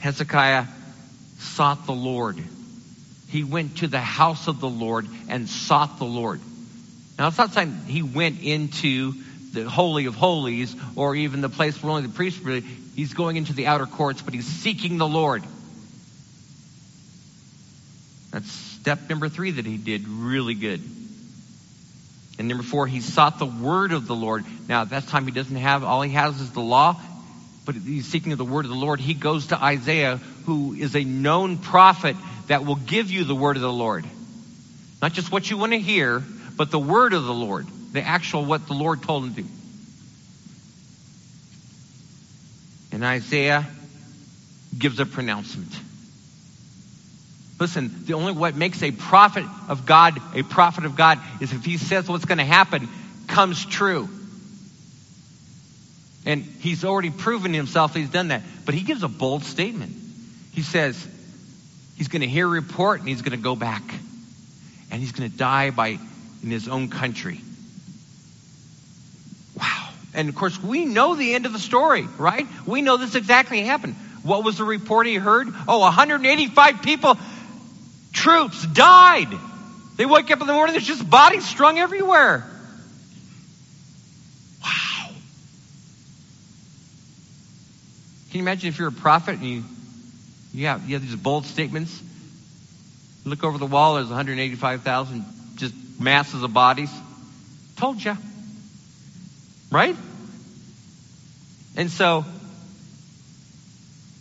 Hezekiah 0.00 0.66
sought 1.38 1.86
the 1.86 1.92
Lord. 1.92 2.42
He 3.28 3.44
went 3.44 3.78
to 3.78 3.86
the 3.86 4.00
house 4.00 4.48
of 4.48 4.60
the 4.60 4.68
Lord 4.68 5.06
and 5.28 5.48
sought 5.48 5.98
the 5.98 6.04
Lord. 6.04 6.40
Now, 7.18 7.28
it's 7.28 7.38
not 7.38 7.52
saying 7.52 7.82
he 7.86 8.02
went 8.02 8.42
into 8.42 9.14
the 9.52 9.68
Holy 9.68 10.06
of 10.06 10.14
Holies 10.14 10.74
or 10.96 11.14
even 11.14 11.40
the 11.40 11.48
place 11.48 11.80
where 11.82 11.90
only 11.90 12.06
the 12.06 12.12
priests 12.12 12.42
were. 12.42 12.60
He's 12.96 13.14
going 13.14 13.36
into 13.36 13.52
the 13.52 13.66
outer 13.66 13.86
courts, 13.86 14.20
but 14.20 14.34
he's 14.34 14.46
seeking 14.46 14.98
the 14.98 15.06
Lord. 15.06 15.44
That's 18.32 18.50
step 18.50 19.08
number 19.08 19.28
three 19.28 19.52
that 19.52 19.66
he 19.66 19.76
did 19.76 20.08
really 20.08 20.54
good. 20.54 20.80
And 22.40 22.48
number 22.48 22.64
four, 22.64 22.86
he 22.86 23.02
sought 23.02 23.38
the 23.38 23.44
word 23.44 23.92
of 23.92 24.06
the 24.06 24.14
Lord. 24.14 24.46
Now, 24.66 24.80
at 24.80 24.90
that 24.90 25.08
time, 25.08 25.26
he 25.26 25.30
doesn't 25.30 25.56
have, 25.56 25.84
all 25.84 26.00
he 26.00 26.12
has 26.12 26.40
is 26.40 26.50
the 26.52 26.62
law, 26.62 26.98
but 27.66 27.74
he's 27.74 28.06
seeking 28.06 28.34
the 28.34 28.46
word 28.46 28.64
of 28.64 28.70
the 28.70 28.78
Lord. 28.78 28.98
He 28.98 29.12
goes 29.12 29.48
to 29.48 29.62
Isaiah, 29.62 30.16
who 30.46 30.72
is 30.72 30.96
a 30.96 31.04
known 31.04 31.58
prophet 31.58 32.16
that 32.46 32.64
will 32.64 32.76
give 32.76 33.10
you 33.10 33.24
the 33.24 33.34
word 33.34 33.56
of 33.56 33.62
the 33.62 33.70
Lord. 33.70 34.06
Not 35.02 35.12
just 35.12 35.30
what 35.30 35.50
you 35.50 35.58
want 35.58 35.72
to 35.72 35.78
hear, 35.78 36.24
but 36.56 36.70
the 36.70 36.78
word 36.78 37.12
of 37.12 37.24
the 37.24 37.34
Lord, 37.34 37.66
the 37.92 38.00
actual 38.00 38.46
what 38.46 38.66
the 38.66 38.72
Lord 38.72 39.02
told 39.02 39.24
him 39.24 39.34
to 39.34 39.42
do. 39.42 39.48
And 42.90 43.04
Isaiah 43.04 43.66
gives 44.78 44.98
a 44.98 45.04
pronouncement. 45.04 45.78
Listen, 47.60 48.06
the 48.06 48.14
only 48.14 48.32
what 48.32 48.56
makes 48.56 48.82
a 48.82 48.90
prophet 48.90 49.44
of 49.68 49.84
God 49.84 50.18
a 50.34 50.42
prophet 50.42 50.86
of 50.86 50.96
God 50.96 51.18
is 51.42 51.52
if 51.52 51.62
he 51.62 51.76
says 51.76 52.08
what's 52.08 52.24
going 52.24 52.38
to 52.38 52.44
happen 52.44 52.88
comes 53.28 53.64
true. 53.64 54.08
And 56.24 56.42
he's 56.42 56.84
already 56.84 57.10
proven 57.10 57.52
himself 57.52 57.94
he's 57.94 58.08
done 58.08 58.28
that. 58.28 58.42
But 58.64 58.74
he 58.74 58.80
gives 58.80 59.02
a 59.02 59.08
bold 59.08 59.44
statement. 59.44 59.94
He 60.52 60.62
says 60.62 61.06
he's 61.96 62.08
going 62.08 62.22
to 62.22 62.28
hear 62.28 62.46
a 62.46 62.50
report 62.50 63.00
and 63.00 63.08
he's 63.08 63.22
going 63.22 63.36
to 63.36 63.42
go 63.42 63.54
back. 63.54 63.82
And 64.90 65.00
he's 65.00 65.12
going 65.12 65.30
to 65.30 65.36
die 65.36 65.70
by 65.70 65.98
in 66.42 66.50
his 66.50 66.66
own 66.66 66.88
country. 66.88 67.40
Wow. 69.58 69.90
And 70.14 70.30
of 70.30 70.34
course, 70.34 70.60
we 70.60 70.86
know 70.86 71.14
the 71.14 71.34
end 71.34 71.44
of 71.44 71.52
the 71.52 71.58
story, 71.58 72.06
right? 72.16 72.46
We 72.66 72.80
know 72.80 72.96
this 72.96 73.14
exactly 73.14 73.60
happened. 73.62 73.96
What 74.22 74.44
was 74.44 74.58
the 74.58 74.64
report 74.64 75.06
he 75.06 75.14
heard? 75.14 75.48
Oh, 75.66 75.78
185 75.80 76.82
people, 76.82 77.16
troops 78.12 78.64
died. 78.66 79.28
They 79.96 80.06
wake 80.06 80.30
up 80.30 80.40
in 80.40 80.46
the 80.46 80.52
morning, 80.52 80.72
there's 80.72 80.86
just 80.86 81.08
bodies 81.08 81.44
strung 81.46 81.78
everywhere. 81.78 82.46
Wow. 84.62 85.10
Can 88.30 88.38
you 88.38 88.40
imagine 88.40 88.68
if 88.68 88.78
you're 88.78 88.88
a 88.88 88.92
prophet 88.92 89.38
and 89.38 89.44
you, 89.44 89.64
you, 90.54 90.66
have, 90.66 90.88
you 90.88 90.94
have 90.94 91.02
these 91.02 91.16
bold 91.16 91.44
statements? 91.46 92.02
Look 93.24 93.44
over 93.44 93.58
the 93.58 93.66
wall, 93.66 93.96
there's 93.96 94.08
185,000 94.08 95.24
just 95.56 95.74
masses 96.00 96.42
of 96.42 96.54
bodies. 96.54 96.90
Told 97.76 98.02
you. 98.02 98.16
Right? 99.70 99.96
And 101.76 101.90
so, 101.90 102.24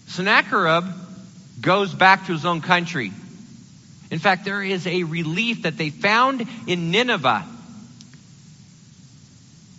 Sennacherib 0.08 0.86
goes 1.62 1.94
back 1.94 2.26
to 2.26 2.34
his 2.34 2.46
own 2.46 2.62
country. 2.62 3.12
In 4.12 4.20
fact, 4.20 4.46
there 4.46 4.64
is 4.64 4.88
a 4.88 5.04
relief 5.04 5.64
that 5.64 5.78
they 5.78 5.90
found 5.90 6.48
in 6.68 6.92
Nineveh 6.92 7.46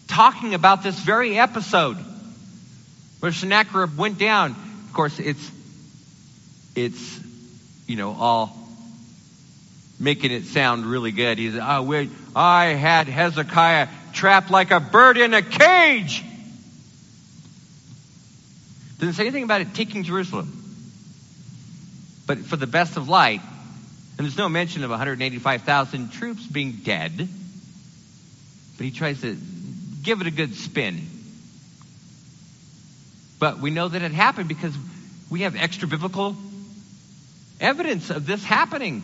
talking 0.07 0.55
about 0.55 0.83
this 0.83 0.99
very 0.99 1.39
episode 1.39 1.97
where 3.21 3.33
Sennacherib 3.33 3.97
went 3.97 4.19
down. 4.19 4.53
Of 4.87 4.93
course, 4.93 5.19
it's, 5.19 5.51
it's, 6.75 7.21
you 7.87 7.97
know, 7.97 8.17
all 8.19 8.57
making 9.99 10.33
it 10.33 10.45
sound 10.45 10.87
really 10.87 11.13
good. 11.13 11.39
He's, 11.39 11.57
oh, 11.57 12.09
I 12.35 12.67
had 12.67 13.09
Hezekiah 13.09 13.89
trapped 14.13 14.51
like 14.51 14.71
a 14.71 14.81
bird 14.81 15.19
in 15.19 15.35
a 15.35 15.43
cage. 15.43 16.25
Doesn't 18.99 19.15
say 19.15 19.23
anything 19.23 19.45
about 19.45 19.61
it 19.61 19.75
taking 19.75 20.03
Jerusalem. 20.03 20.57
But 22.27 22.39
for 22.39 22.57
the 22.57 22.67
best 22.67 22.97
of 22.97 23.09
light, 23.09 23.41
and 24.21 24.27
there's 24.27 24.37
no 24.37 24.51
mention 24.51 24.85
of 24.85 24.91
185,000 24.91 26.13
troops 26.13 26.47
being 26.47 26.73
dead, 26.73 27.27
but 28.77 28.85
he 28.85 28.91
tries 28.91 29.23
to 29.23 29.35
give 30.03 30.21
it 30.21 30.27
a 30.27 30.31
good 30.31 30.55
spin. 30.57 31.07
But 33.39 33.61
we 33.61 33.71
know 33.71 33.89
that 33.89 34.03
it 34.03 34.13
happened 34.13 34.47
because 34.47 34.75
we 35.31 35.41
have 35.41 35.57
extra 35.57 35.89
biblical 35.89 36.37
evidence 37.63 38.11
of 38.11 38.27
this 38.27 38.45
happening. 38.45 39.03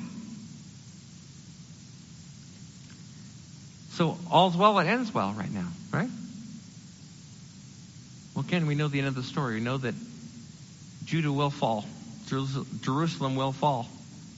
So 3.93 4.19
all's 4.31 4.55
well 4.55 4.75
that 4.75 4.87
ends 4.87 5.15
well 5.15 5.33
right 5.33 5.51
now, 5.51 5.69
right? 5.93 6.11
Well, 8.35 8.45
again, 8.45 8.67
we 8.67 8.75
know 8.75 8.89
the 8.89 8.99
end 8.99 9.09
of 9.09 9.15
the 9.15 9.23
story. 9.23 9.55
We 9.55 9.61
know 9.61 9.79
that 9.79 9.95
Judah 11.07 11.33
will 11.33 11.49
fall. 11.49 11.87
Jerusalem 12.27 13.35
will 13.35 13.53
fall. 13.53 13.89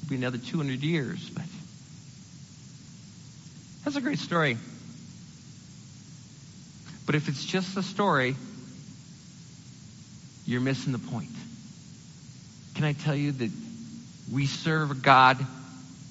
Be 0.08 0.16
another 0.16 0.38
200 0.38 0.82
years, 0.82 1.28
but 1.30 1.44
that's 3.84 3.96
a 3.96 4.00
great 4.00 4.18
story. 4.18 4.56
But 7.04 7.14
if 7.14 7.28
it's 7.28 7.44
just 7.44 7.76
a 7.76 7.82
story, 7.82 8.36
you're 10.46 10.60
missing 10.62 10.92
the 10.92 10.98
point. 10.98 11.30
Can 12.74 12.84
I 12.84 12.94
tell 12.94 13.14
you 13.14 13.32
that 13.32 13.50
we 14.32 14.46
serve 14.46 14.90
a 14.90 14.94
God 14.94 15.38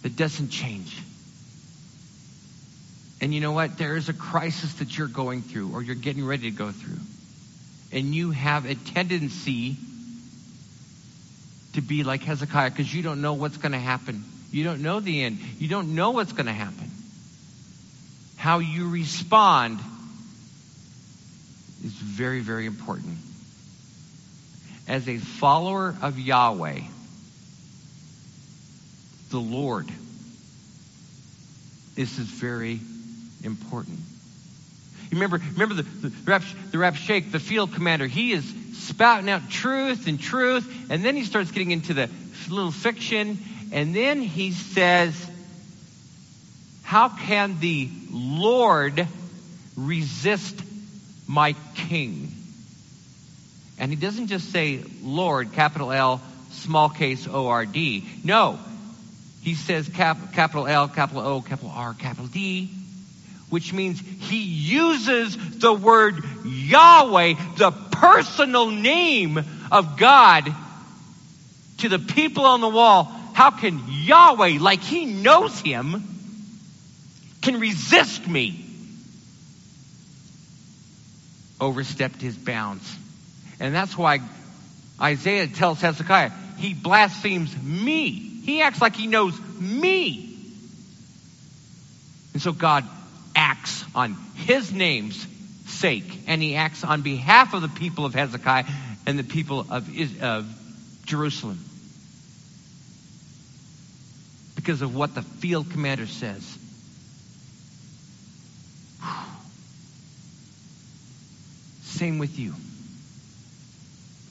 that 0.04 0.16
doesn't 0.16 0.50
change? 0.50 1.02
And 3.20 3.34
you 3.34 3.42
know 3.42 3.52
what? 3.52 3.80
There 3.80 3.96
is 3.96 4.10
a 4.10 4.14
crisis 4.14 4.74
that 4.76 4.96
you're 4.96 5.08
going 5.08 5.42
through 5.42 5.74
or 5.74 5.82
you're 5.82 5.96
getting 5.96 6.26
ready 6.26 6.52
to 6.52 6.56
go 6.56 6.72
through. 6.72 7.00
And 7.92 8.14
you 8.14 8.32
have 8.32 8.66
a 8.66 8.76
tendency 8.76 9.78
to 11.74 11.82
be 11.82 12.04
like 12.04 12.24
Hezekiah 12.24 12.72
because 12.72 12.94
you 12.94 13.04
don't 13.04 13.22
know 13.22 13.34
what's 13.34 13.58
going 13.58 13.74
to 13.74 13.80
happen. 13.80 14.24
You 14.52 14.64
don't 14.64 14.82
know 14.82 15.00
the 15.00 15.24
end. 15.24 15.40
You 15.60 15.68
don't 15.68 15.96
know 15.96 16.12
what's 16.12 16.32
going 16.32 16.46
to 16.46 16.54
happen. 16.54 16.90
How 18.38 18.60
you 18.60 18.90
respond 18.90 19.80
is 21.84 21.92
very, 21.92 22.40
very 22.40 22.66
important. 22.66 23.18
As 24.88 25.08
a 25.10 25.18
follower 25.18 25.96
of 26.02 26.18
Yahweh, 26.18 26.80
the 29.30 29.40
Lord, 29.40 29.88
this 31.96 32.18
is 32.18 32.28
very 32.28 32.80
important. 33.44 34.00
Remember, 35.12 35.40
remember 35.54 35.76
the, 35.76 35.84
the, 35.84 36.14
Rab, 36.26 36.44
the 36.72 36.78
Rabshakeh, 36.78 37.32
the 37.32 37.40
field 37.40 37.74
commander, 37.74 38.08
he 38.08 38.34
is 38.34 38.54
spouting 38.74 39.30
out 39.30 39.50
truth 39.50 40.08
and 40.08 40.20
truth, 40.20 40.88
and 40.90 41.04
then 41.04 41.16
he 41.16 41.24
starts 41.24 41.52
getting 41.52 41.72
into 41.72 41.94
the 41.94 42.10
little 42.50 42.72
fiction, 42.72 43.38
and 43.72 43.96
then 43.96 44.22
he 44.22 44.52
says, 44.52 45.30
How 46.84 47.10
can 47.10 47.60
the 47.60 47.90
Lord 48.12 49.08
resist 49.76 50.62
my 51.28 51.56
king? 51.76 52.32
And 53.80 53.92
he 53.92 53.96
doesn't 53.96 54.28
just 54.28 54.52
say 54.52 54.84
Lord, 55.04 55.54
capital 55.54 55.92
L, 55.92 56.22
small 56.52 56.90
case 56.90 57.28
O 57.28 57.48
R 57.48 57.66
D. 57.66 58.08
No. 58.24 58.60
He 59.42 59.54
says 59.54 59.88
cap, 59.88 60.34
capital 60.34 60.68
L, 60.68 60.88
capital 60.90 61.22
O, 61.22 61.42
capital 61.42 61.72
R, 61.74 61.94
capital 61.94 62.28
D 62.28 62.70
which 63.50 63.72
means 63.72 64.00
he 64.00 64.44
uses 64.44 65.60
the 65.60 65.74
word 65.74 66.24
Yahweh, 66.46 67.34
the 67.58 67.72
personal 67.72 68.70
name 68.70 69.40
of 69.72 69.98
God, 69.98 70.54
to 71.80 71.90
the 71.90 72.00
people 72.00 72.46
on 72.46 72.62
the 72.62 72.70
wall. 72.70 73.06
How 73.34 73.52
can 73.52 73.82
Yahweh, 73.88 74.58
like 74.60 74.82
he 74.82 75.06
knows 75.06 75.60
him, 75.60 76.04
can 77.42 77.60
resist 77.60 78.28
me? 78.28 78.66
Overstepped 81.62 82.22
his 82.22 82.36
bounds. 82.36 82.96
And 83.60 83.74
that's 83.74 83.98
why 83.98 84.20
Isaiah 85.00 85.48
tells 85.48 85.80
Hezekiah, 85.82 86.32
he 86.58 86.74
blasphemes 86.74 87.56
me. 87.62 88.12
He 88.12 88.62
acts 88.62 88.82
like 88.82 88.96
he 88.96 89.08
knows 89.08 89.40
me. 89.60 90.24
And 92.34 92.42
so 92.42 92.52
God 92.52 92.84
acts 93.38 93.86
on 93.94 94.18
his 94.36 94.74
name's 94.74 95.26
sake, 95.68 96.24
and 96.28 96.42
he 96.42 96.56
acts 96.56 96.84
on 96.84 97.04
behalf 97.04 97.54
of 97.54 97.62
the 97.62 97.70
people 97.70 98.04
of 98.04 98.16
Hezekiah 98.16 98.66
and 99.06 99.18
the 99.18 99.24
people 99.24 99.60
of, 99.70 99.88
of 100.22 101.02
Jerusalem. 101.06 101.64
Because 104.56 104.82
of 104.82 104.96
what 104.96 105.14
the 105.14 105.22
field 105.22 105.70
commander 105.70 106.08
says. 106.08 106.58
Same 111.84 112.18
with 112.18 112.40
you. 112.40 112.56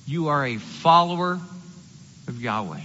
You 0.06 0.28
are 0.28 0.46
a 0.46 0.56
follower 0.56 1.40
of 2.28 2.42
Yahweh 2.42 2.80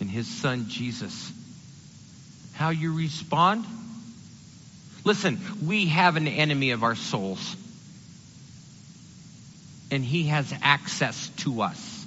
and 0.00 0.10
his 0.10 0.26
son 0.26 0.66
Jesus. 0.68 1.30
How 2.54 2.70
you 2.70 2.94
respond 2.96 3.64
Listen, 5.04 5.40
we 5.66 5.86
have 5.86 6.16
an 6.16 6.28
enemy 6.28 6.70
of 6.70 6.82
our 6.82 6.94
souls. 6.94 7.56
And 9.90 10.04
he 10.04 10.24
has 10.24 10.52
access 10.62 11.28
to 11.38 11.62
us. 11.62 12.06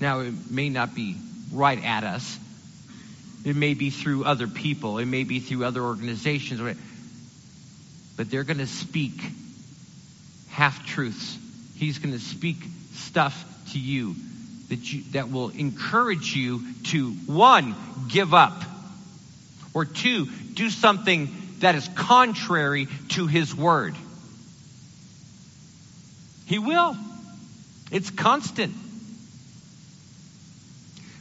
Now, 0.00 0.20
it 0.20 0.50
may 0.50 0.68
not 0.68 0.94
be 0.94 1.16
right 1.52 1.82
at 1.82 2.04
us. 2.04 2.38
It 3.44 3.56
may 3.56 3.74
be 3.74 3.90
through 3.90 4.24
other 4.24 4.46
people. 4.46 4.98
It 4.98 5.06
may 5.06 5.24
be 5.24 5.40
through 5.40 5.64
other 5.64 5.82
organizations. 5.82 6.60
But 8.16 8.30
they're 8.30 8.44
going 8.44 8.58
to 8.58 8.66
speak 8.66 9.20
half 10.48 10.86
truths. 10.86 11.36
He's 11.76 11.98
going 11.98 12.12
to 12.14 12.20
speak 12.20 12.56
stuff 12.94 13.44
to 13.72 13.78
you 13.78 14.14
that 14.68 14.92
you, 14.92 15.02
that 15.12 15.30
will 15.30 15.50
encourage 15.50 16.34
you 16.34 16.62
to 16.84 17.10
one, 17.10 17.74
give 18.08 18.34
up, 18.34 18.62
or 19.74 19.84
two, 19.84 20.26
do 20.54 20.70
something 20.70 21.28
that 21.60 21.74
is 21.74 21.88
contrary 21.94 22.88
to 23.10 23.26
his 23.26 23.54
word. 23.54 23.94
He 26.46 26.58
will. 26.58 26.96
It's 27.90 28.10
constant. 28.10 28.74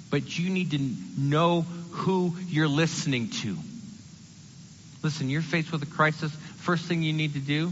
But 0.10 0.38
you 0.38 0.50
need 0.50 0.72
to 0.72 0.80
know 1.18 1.62
who 1.92 2.36
you're 2.48 2.68
listening 2.68 3.30
to. 3.30 3.58
Listen, 5.04 5.30
you're 5.30 5.42
faced 5.42 5.72
with 5.72 5.84
a 5.84 5.88
crisis. 5.88 6.32
First 6.58 6.86
thing 6.86 7.02
you 7.04 7.14
need 7.14 7.34
to 7.34 7.40
do 7.40 7.72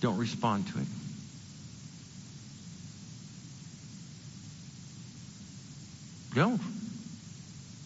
don't 0.00 0.16
respond 0.16 0.66
to 0.68 0.78
it. 0.78 0.86
Don't. 6.34 6.60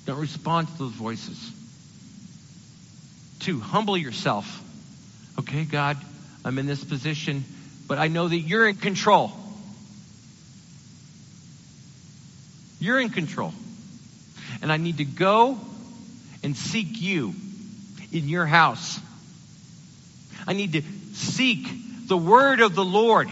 Don't 0.06 0.20
respond 0.20 0.68
to 0.68 0.78
those 0.78 0.92
voices. 0.92 1.50
Humble 3.52 3.96
yourself. 3.96 4.62
Okay, 5.38 5.64
God, 5.64 5.96
I'm 6.44 6.58
in 6.58 6.66
this 6.66 6.82
position, 6.82 7.44
but 7.86 7.98
I 7.98 8.08
know 8.08 8.28
that 8.28 8.38
you're 8.38 8.68
in 8.68 8.76
control. 8.76 9.32
You're 12.80 13.00
in 13.00 13.10
control. 13.10 13.52
And 14.62 14.70
I 14.72 14.76
need 14.76 14.98
to 14.98 15.04
go 15.04 15.58
and 16.42 16.56
seek 16.56 17.00
you 17.00 17.34
in 18.12 18.28
your 18.28 18.46
house. 18.46 19.00
I 20.46 20.52
need 20.52 20.72
to 20.74 20.82
seek 21.14 21.66
the 22.06 22.16
word 22.16 22.60
of 22.60 22.74
the 22.74 22.84
Lord. 22.84 23.28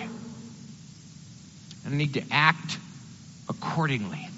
And 1.85 1.94
I 1.94 1.96
need 1.96 2.14
to 2.14 2.22
act 2.31 2.79
accordingly. 3.48 4.29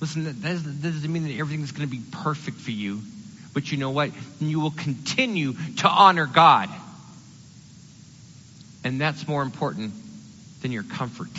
Listen, 0.00 0.24
that 0.24 0.42
doesn't 0.42 1.12
mean 1.12 1.24
that 1.24 1.38
everything's 1.38 1.72
going 1.72 1.88
to 1.88 1.94
be 1.94 2.02
perfect 2.10 2.58
for 2.58 2.70
you. 2.70 3.00
But 3.56 3.72
you 3.72 3.78
know 3.78 3.88
what? 3.88 4.10
You 4.38 4.60
will 4.60 4.72
continue 4.72 5.54
to 5.78 5.88
honor 5.88 6.26
God. 6.26 6.68
And 8.84 9.00
that's 9.00 9.26
more 9.26 9.40
important 9.40 9.94
than 10.60 10.72
your 10.72 10.82
comfort. 10.82 11.30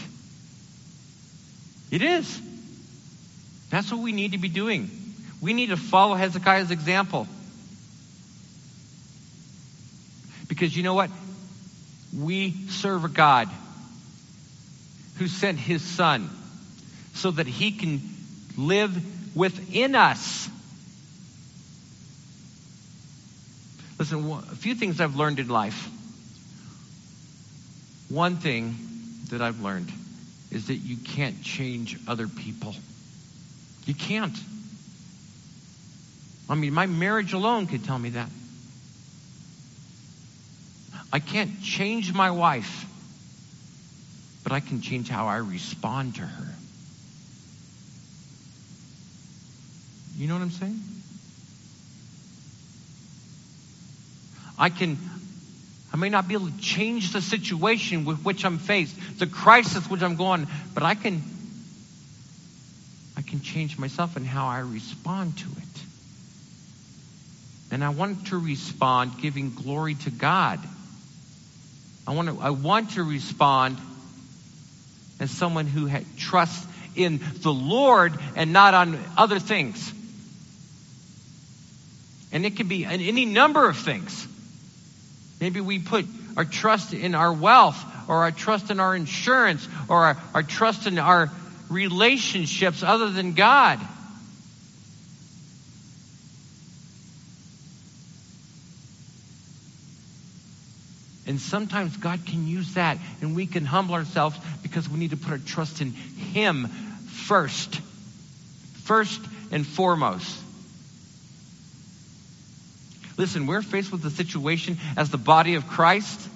It 1.91 2.01
is. 2.01 2.41
That's 3.69 3.91
what 3.91 4.01
we 4.01 4.13
need 4.13 4.31
to 4.31 4.39
be 4.39 4.49
doing. 4.49 4.89
We 5.41 5.53
need 5.53 5.69
to 5.69 5.77
follow 5.77 6.15
Hezekiah's 6.15 6.71
example. 6.71 7.27
Because 10.47 10.75
you 10.75 10.81
know 10.81 10.95
what? 10.95 11.11
We 12.17 12.49
serve 12.69 13.05
a 13.05 13.09
God 13.09 13.47
who 15.19 15.27
sent 15.27 15.59
his 15.59 15.83
son 15.83 16.31
so 17.13 17.29
that 17.29 17.45
he 17.45 17.69
can 17.69 18.01
live 18.57 19.35
within 19.35 19.93
us. 19.93 20.49
Listen, 23.99 24.31
a 24.31 24.55
few 24.55 24.75
things 24.75 25.01
I've 25.01 25.15
learned 25.15 25.39
in 25.39 25.47
life. 25.47 25.89
One 28.09 28.37
thing 28.37 28.75
that 29.31 29.41
I've 29.41 29.61
learned 29.61 29.91
is 30.51 30.67
that 30.67 30.75
you 30.75 30.97
can't 30.97 31.41
change 31.41 31.97
other 32.07 32.27
people. 32.27 32.75
You 33.85 33.95
can't. 33.95 34.37
I 36.49 36.55
mean, 36.55 36.73
my 36.73 36.85
marriage 36.85 37.33
alone 37.33 37.67
could 37.67 37.83
tell 37.83 37.97
me 37.97 38.11
that. 38.11 38.29
I 41.11 41.19
can't 41.19 41.61
change 41.61 42.13
my 42.13 42.31
wife, 42.31 42.85
but 44.43 44.51
I 44.51 44.59
can 44.59 44.81
change 44.81 45.09
how 45.09 45.27
I 45.27 45.37
respond 45.37 46.15
to 46.15 46.21
her. 46.21 46.53
You 50.17 50.27
know 50.27 50.33
what 50.33 50.41
I'm 50.41 50.51
saying? 50.51 50.96
I 54.57 54.69
can, 54.69 54.97
I 55.93 55.97
may 55.97 56.09
not 56.09 56.27
be 56.27 56.33
able 56.33 56.47
to 56.47 56.57
change 56.59 57.13
the 57.13 57.21
situation 57.21 58.05
with 58.05 58.23
which 58.23 58.43
I'm 58.43 58.57
faced, 58.57 58.95
the 59.19 59.27
crisis 59.27 59.89
which 59.89 60.01
I'm 60.01 60.15
going, 60.15 60.47
but 60.73 60.83
I 60.83 60.95
can, 60.95 61.21
I 63.15 63.21
can 63.21 63.41
change 63.41 63.77
myself 63.77 64.15
and 64.15 64.25
how 64.25 64.47
I 64.47 64.59
respond 64.59 65.37
to 65.39 65.45
it. 65.45 65.83
And 67.69 67.83
I 67.83 67.89
want 67.89 68.27
to 68.27 68.37
respond 68.37 69.19
giving 69.21 69.53
glory 69.53 69.95
to 69.95 70.09
God. 70.09 70.59
I 72.07 72.13
want 72.13 72.29
to, 72.29 72.39
I 72.41 72.51
want 72.51 72.91
to 72.91 73.03
respond 73.03 73.77
as 75.19 75.29
someone 75.29 75.67
who 75.67 75.85
had, 75.85 76.05
trusts 76.17 76.65
in 76.95 77.19
the 77.41 77.51
Lord 77.51 78.13
and 78.35 78.53
not 78.53 78.73
on 78.73 78.99
other 79.17 79.39
things. 79.39 79.93
And 82.31 82.45
it 82.45 82.55
can 82.55 82.67
be 82.67 82.85
any 82.85 83.25
number 83.25 83.67
of 83.67 83.77
things. 83.77 84.27
Maybe 85.39 85.61
we 85.61 85.79
put 85.79 86.05
our 86.35 86.45
trust 86.45 86.93
in 86.93 87.15
our 87.15 87.31
wealth 87.31 87.83
or 88.07 88.17
our 88.17 88.31
trust 88.31 88.71
in 88.71 88.79
our 88.79 88.95
insurance 88.95 89.67
or 89.87 90.05
our, 90.05 90.17
our 90.33 90.43
trust 90.43 90.87
in 90.87 90.97
our 90.97 91.31
relationships 91.69 92.83
other 92.83 93.09
than 93.09 93.33
God. 93.33 93.79
And 101.27 101.41
sometimes 101.41 101.97
God 101.97 102.25
can 102.25 102.47
use 102.47 102.75
that 102.75 102.97
and 103.21 103.35
we 103.35 103.47
can 103.47 103.65
humble 103.65 103.95
ourselves 103.95 104.37
because 104.63 104.89
we 104.89 104.97
need 104.97 105.09
to 105.09 105.17
put 105.17 105.31
our 105.31 105.37
trust 105.37 105.81
in 105.81 105.91
Him 105.91 106.67
first. 107.27 107.81
First 108.83 109.19
and 109.51 109.67
foremost. 109.67 110.41
Listen, 113.17 113.47
we're 113.47 113.63
faced 113.63 113.91
with 113.91 114.05
a 114.05 114.11
situation 114.11 114.77
as 114.95 115.09
the 115.09 115.17
body 115.17 115.55
of 115.55 115.67
Christ 115.67 116.29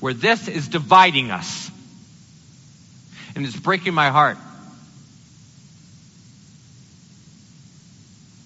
where 0.00 0.14
this 0.14 0.48
is 0.48 0.68
dividing 0.68 1.30
us. 1.30 1.70
And 3.34 3.46
it's 3.46 3.56
breaking 3.56 3.94
my 3.94 4.10
heart. 4.10 4.36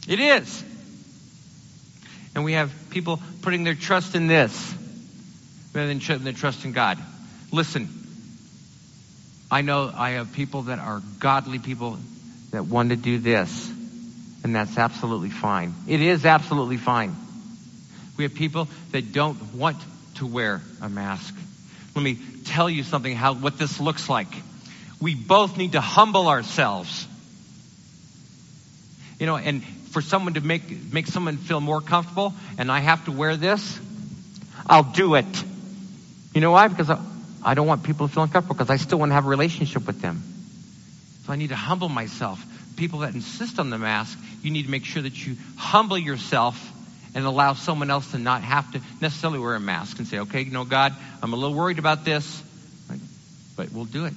It 0.07 0.21
is. 0.21 0.63
And 2.35 2.45
we 2.45 2.53
have 2.53 2.73
people 2.91 3.21
putting 3.43 3.65
their 3.65 3.75
trust 3.75 4.15
in 4.15 4.27
this 4.27 4.75
rather 5.73 5.89
than 5.89 6.25
their 6.25 6.33
trust 6.33 6.65
in 6.65 6.73
God. 6.73 6.99
Listen, 7.51 7.89
I 9.51 9.63
know 9.63 9.91
I 9.95 10.11
have 10.11 10.33
people 10.33 10.63
that 10.63 10.79
are 10.79 11.03
godly 11.19 11.59
people 11.59 11.99
that 12.51 12.67
want 12.67 12.91
to 12.91 12.97
do 12.97 13.19
this, 13.19 13.73
and 14.47 14.55
that's 14.55 14.79
absolutely 14.79 15.31
fine. 15.31 15.75
It 15.89 16.01
is 16.01 16.25
absolutely 16.25 16.77
fine. 16.77 17.17
We 18.17 18.23
have 18.23 18.35
people 18.35 18.69
that 18.93 19.13
don't 19.13 19.55
want 19.55 19.77
to 20.19 20.27
wear 20.27 20.63
a 20.81 20.89
mask. 20.89 21.35
Let 21.97 22.03
me 22.05 22.17
tell 22.45 22.71
you 22.71 22.85
something 22.85 23.17
how 23.17 23.35
what 23.35 23.59
this 23.59 23.81
looks 23.81 24.09
like. 24.09 24.29
We 25.01 25.17
both 25.17 25.57
need 25.57 25.73
to 25.73 25.81
humble 25.81 26.29
ourselves. 26.29 27.09
You 29.19 29.27
know, 29.27 29.37
and 29.37 29.65
for 29.65 30.01
someone 30.01 30.35
to 30.35 30.41
make, 30.41 30.93
make 30.93 31.09
someone 31.09 31.39
feel 31.39 31.61
more 31.61 31.81
comfortable 31.81 32.33
and 32.57 32.71
I 32.71 32.79
have 32.79 33.05
to 33.07 33.11
wear 33.11 33.35
this, 33.35 33.81
I'll 34.65 34.85
do 34.85 35.17
it. 35.17 35.27
You 36.37 36.41
know 36.41 36.53
why? 36.53 36.69
Because 36.69 36.89
I, 36.89 37.01
I 37.43 37.55
don't 37.55 37.67
want 37.67 37.83
people 37.83 38.07
to 38.07 38.15
feel 38.15 38.23
uncomfortable 38.23 38.55
because 38.55 38.71
I 38.71 38.77
still 38.77 39.01
want 39.01 39.11
to 39.11 39.15
have 39.15 39.27
a 39.27 39.29
relationship 39.29 39.89
with 39.89 40.01
them. 40.01 40.23
So 41.25 41.33
I 41.33 41.37
need 41.37 41.49
to 41.49 41.57
humble 41.57 41.89
myself. 41.89 42.41
People 42.77 43.01
that 43.01 43.15
insist 43.15 43.59
on 43.59 43.71
the 43.71 43.79
mask, 43.79 44.19
you 44.43 44.51
need 44.51 44.65
to 44.65 44.71
make 44.71 44.85
sure 44.85 45.03
that 45.03 45.27
you 45.27 45.37
humble 45.57 45.99
yourself 45.99 46.73
and 47.15 47.25
allow 47.25 47.55
someone 47.55 47.91
else 47.91 48.11
to 48.11 48.19
not 48.19 48.43
have 48.43 48.71
to 48.73 48.81
necessarily 49.01 49.39
wear 49.39 49.55
a 49.55 49.61
mask 49.61 49.99
and 49.99 50.07
say, 50.07 50.19
okay, 50.19 50.43
you 50.43 50.51
know, 50.51 50.65
God, 50.65 50.95
I'm 51.23 51.33
a 51.33 51.37
little 51.37 51.57
worried 51.57 51.79
about 51.79 52.05
this, 52.05 52.43
but 53.57 53.73
we'll 53.73 53.87
do 53.87 54.05
it. 54.05 54.13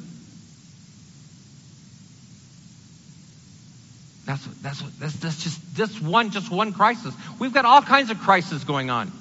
That's 4.25 4.45
that's 4.61 4.81
that's, 4.99 5.15
that's 5.15 5.43
just 5.43 5.75
this 5.75 5.99
one 5.99 6.29
just 6.29 6.51
one 6.51 6.73
crisis. 6.73 7.15
We've 7.39 7.53
got 7.53 7.65
all 7.65 7.81
kinds 7.81 8.11
of 8.11 8.19
crises 8.19 8.63
going 8.63 8.91
on. 8.91 9.11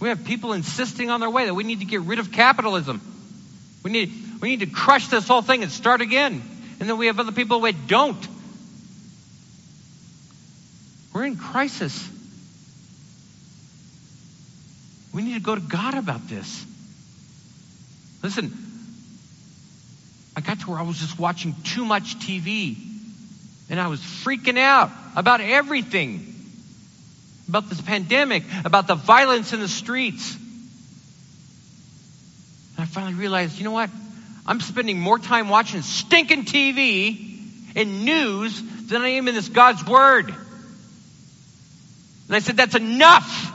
We 0.00 0.08
have 0.08 0.24
people 0.24 0.54
insisting 0.54 1.10
on 1.10 1.20
their 1.20 1.30
way 1.30 1.44
that 1.44 1.54
we 1.54 1.62
need 1.62 1.80
to 1.80 1.84
get 1.84 2.00
rid 2.00 2.18
of 2.18 2.32
capitalism. 2.32 3.00
We 3.82 3.90
need 3.90 4.12
we 4.40 4.50
need 4.50 4.60
to 4.60 4.66
crush 4.66 5.08
this 5.08 5.26
whole 5.26 5.42
thing 5.42 5.62
and 5.62 5.70
start 5.70 6.00
again. 6.00 6.42
And 6.80 6.88
then 6.88 6.98
we 6.98 7.06
have 7.06 7.20
other 7.20 7.32
people 7.32 7.60
that 7.60 7.86
don't. 7.86 8.28
We're 11.12 11.24
in 11.24 11.36
crisis. 11.36 12.08
We 15.12 15.22
need 15.22 15.34
to 15.34 15.40
go 15.40 15.54
to 15.54 15.60
God 15.60 15.94
about 15.94 16.28
this. 16.28 16.64
Listen, 18.22 18.52
I 20.36 20.40
got 20.40 20.60
to 20.60 20.70
where 20.70 20.78
I 20.78 20.82
was 20.82 20.98
just 20.98 21.18
watching 21.18 21.54
too 21.64 21.84
much 21.84 22.18
TV. 22.18 22.76
And 23.68 23.80
I 23.80 23.88
was 23.88 24.00
freaking 24.00 24.58
out 24.58 24.90
about 25.14 25.40
everything 25.40 26.30
about 27.50 27.68
this 27.68 27.80
pandemic, 27.80 28.44
about 28.64 28.86
the 28.86 28.94
violence 28.94 29.52
in 29.52 29.58
the 29.58 29.68
streets. 29.68 30.36
And 32.80 32.88
I 32.88 32.90
finally 32.90 33.12
realized, 33.12 33.58
you 33.58 33.64
know 33.64 33.72
what? 33.72 33.90
I'm 34.46 34.58
spending 34.58 34.98
more 34.98 35.18
time 35.18 35.50
watching 35.50 35.82
stinking 35.82 36.46
TV 36.46 37.38
and 37.76 38.06
news 38.06 38.62
than 38.86 39.02
I 39.02 39.08
am 39.10 39.28
in 39.28 39.34
this 39.34 39.50
God's 39.50 39.84
Word. 39.84 40.28
And 40.28 40.38
I 42.30 42.38
said, 42.38 42.56
that's 42.56 42.74
enough. 42.74 43.52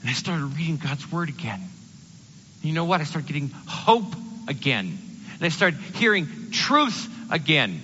And 0.00 0.08
I 0.08 0.14
started 0.14 0.56
reading 0.56 0.78
God's 0.78 1.12
Word 1.12 1.28
again. 1.28 1.60
And 1.60 2.64
you 2.64 2.72
know 2.72 2.86
what? 2.86 3.02
I 3.02 3.04
started 3.04 3.26
getting 3.26 3.50
hope 3.66 4.14
again 4.48 4.98
and 5.34 5.42
I 5.42 5.50
started 5.50 5.78
hearing 5.96 6.50
truth 6.52 7.10
again. 7.30 7.82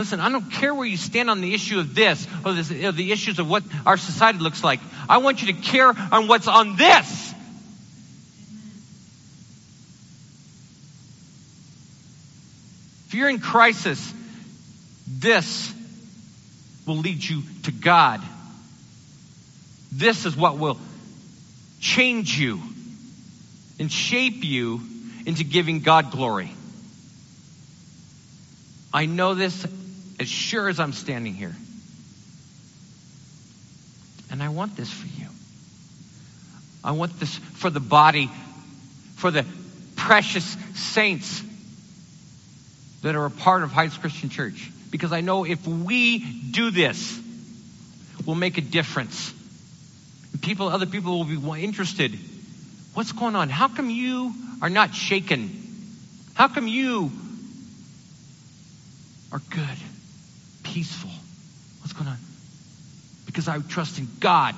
Listen, 0.00 0.18
I 0.18 0.30
don't 0.30 0.50
care 0.50 0.74
where 0.74 0.86
you 0.86 0.96
stand 0.96 1.28
on 1.28 1.42
the 1.42 1.52
issue 1.52 1.78
of 1.78 1.94
this 1.94 2.26
or, 2.42 2.54
this, 2.54 2.70
or 2.70 2.90
the 2.90 3.12
issues 3.12 3.38
of 3.38 3.50
what 3.50 3.62
our 3.84 3.98
society 3.98 4.38
looks 4.38 4.64
like. 4.64 4.80
I 5.06 5.18
want 5.18 5.42
you 5.42 5.52
to 5.52 5.60
care 5.60 5.88
on 5.88 6.26
what's 6.26 6.48
on 6.48 6.76
this. 6.76 7.34
If 13.08 13.14
you're 13.14 13.28
in 13.28 13.40
crisis, 13.40 14.14
this 15.06 15.70
will 16.86 16.96
lead 16.96 17.22
you 17.22 17.42
to 17.64 17.70
God. 17.70 18.22
This 19.92 20.24
is 20.24 20.34
what 20.34 20.56
will 20.56 20.78
change 21.78 22.38
you 22.38 22.58
and 23.78 23.92
shape 23.92 24.44
you 24.44 24.80
into 25.26 25.44
giving 25.44 25.80
God 25.80 26.10
glory. 26.10 26.54
I 28.94 29.04
know 29.04 29.34
this 29.34 29.66
as 30.20 30.28
sure 30.28 30.68
as 30.68 30.78
I'm 30.78 30.92
standing 30.92 31.34
here. 31.34 31.56
And 34.30 34.42
I 34.42 34.50
want 34.50 34.76
this 34.76 34.90
for 34.92 35.06
you. 35.20 35.26
I 36.84 36.92
want 36.92 37.18
this 37.18 37.34
for 37.34 37.70
the 37.70 37.80
body, 37.80 38.30
for 39.16 39.30
the 39.30 39.44
precious 39.96 40.56
saints 40.74 41.42
that 43.02 43.14
are 43.16 43.24
a 43.24 43.30
part 43.30 43.62
of 43.62 43.72
Heights 43.72 43.96
Christian 43.96 44.28
Church. 44.28 44.70
Because 44.90 45.12
I 45.12 45.22
know 45.22 45.44
if 45.44 45.66
we 45.66 46.18
do 46.18 46.70
this, 46.70 47.18
we'll 48.26 48.36
make 48.36 48.58
a 48.58 48.62
difference. 48.62 49.32
People, 50.42 50.68
other 50.68 50.86
people 50.86 51.18
will 51.18 51.24
be 51.52 51.64
interested. 51.64 52.18
What's 52.94 53.12
going 53.12 53.36
on? 53.36 53.48
How 53.48 53.68
come 53.68 53.88
you 53.88 54.34
are 54.60 54.70
not 54.70 54.94
shaken? 54.94 55.50
How 56.34 56.48
come 56.48 56.66
you 56.66 57.10
are 59.32 59.40
good, 59.50 59.76
peaceful? 60.72 61.10
What's 61.80 61.92
going 61.92 62.08
on? 62.08 62.16
Because 63.26 63.48
I 63.48 63.58
trust 63.58 63.98
in 63.98 64.08
God. 64.20 64.54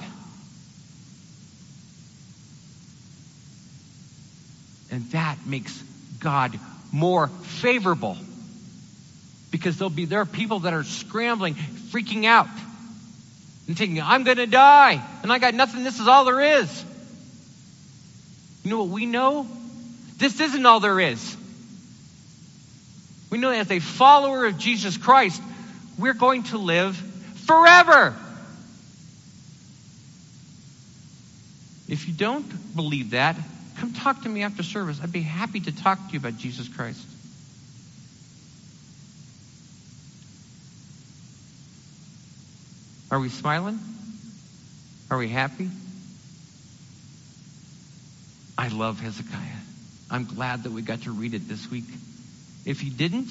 And 4.91 5.11
that 5.13 5.39
makes 5.47 5.83
God 6.21 6.59
more 6.93 7.29
favorable. 7.29 8.17
Because 9.51 9.79
there'll 9.79 9.91
be 9.91 10.05
there 10.05 10.21
are 10.21 10.27
people 10.27 10.61
that 10.61 10.73
are 10.73 10.85
scrambling, 10.85 11.55
freaking 11.55 12.25
out, 12.25 12.49
and 13.67 13.77
thinking, 13.77 14.01
I'm 14.01 14.25
gonna 14.25 14.47
die, 14.47 15.03
and 15.23 15.33
I 15.33 15.39
got 15.39 15.55
nothing, 15.55 15.85
this 15.85 16.01
is 16.01 16.09
all 16.09 16.25
there 16.25 16.61
is. 16.61 16.85
You 18.65 18.71
know 18.71 18.79
what 18.79 18.89
we 18.89 19.07
know? 19.07 19.47
This 20.19 20.41
isn't 20.41 20.65
all 20.65 20.81
there 20.81 21.01
is. 21.01 21.37
We 23.31 23.39
know 23.39 23.51
that 23.51 23.61
as 23.61 23.71
a 23.71 23.79
follower 23.79 24.47
of 24.47 24.59
Jesus 24.59 24.97
Christ, 24.97 25.41
we're 25.99 26.15
going 26.15 26.45
to 26.45 26.59
live 26.59 26.97
forever. 27.47 28.15
If 31.89 32.09
you 32.09 32.15
don't 32.15 32.75
believe 32.75 33.11
that, 33.11 33.37
come 33.79 33.93
talk 33.93 34.23
to 34.23 34.29
me 34.29 34.43
after 34.43 34.63
service. 34.63 35.01
I'd 35.03 35.13
be 35.13 35.21
happy 35.21 35.61
to 35.61 35.77
talk 35.77 35.99
to 36.07 36.13
you 36.13 36.19
about 36.19 36.39
Jesus 36.39 36.69
Christ. 36.69 37.05
Are 43.11 43.21
we 43.21 43.29
smiling? 43.29 43.79
Are 45.11 45.19
we 45.19 45.29
happy? 45.29 45.69
I 48.57 48.69
love 48.69 49.01
Hezekiah. 49.01 49.39
I'm 50.11 50.25
glad 50.25 50.63
that 50.63 50.73
we 50.73 50.81
got 50.81 51.03
to 51.03 51.11
read 51.11 51.35
it 51.35 51.47
this 51.47 51.71
week. 51.71 51.85
If 52.65 52.83
you 52.83 52.91
didn't, 52.91 53.29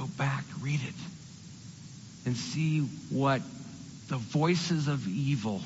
go 0.00 0.06
back, 0.16 0.44
read 0.62 0.80
it, 0.82 0.94
and 2.24 2.34
see 2.34 2.80
what 3.10 3.42
the 4.08 4.16
voices 4.16 4.88
of 4.88 5.06
evil 5.06 5.60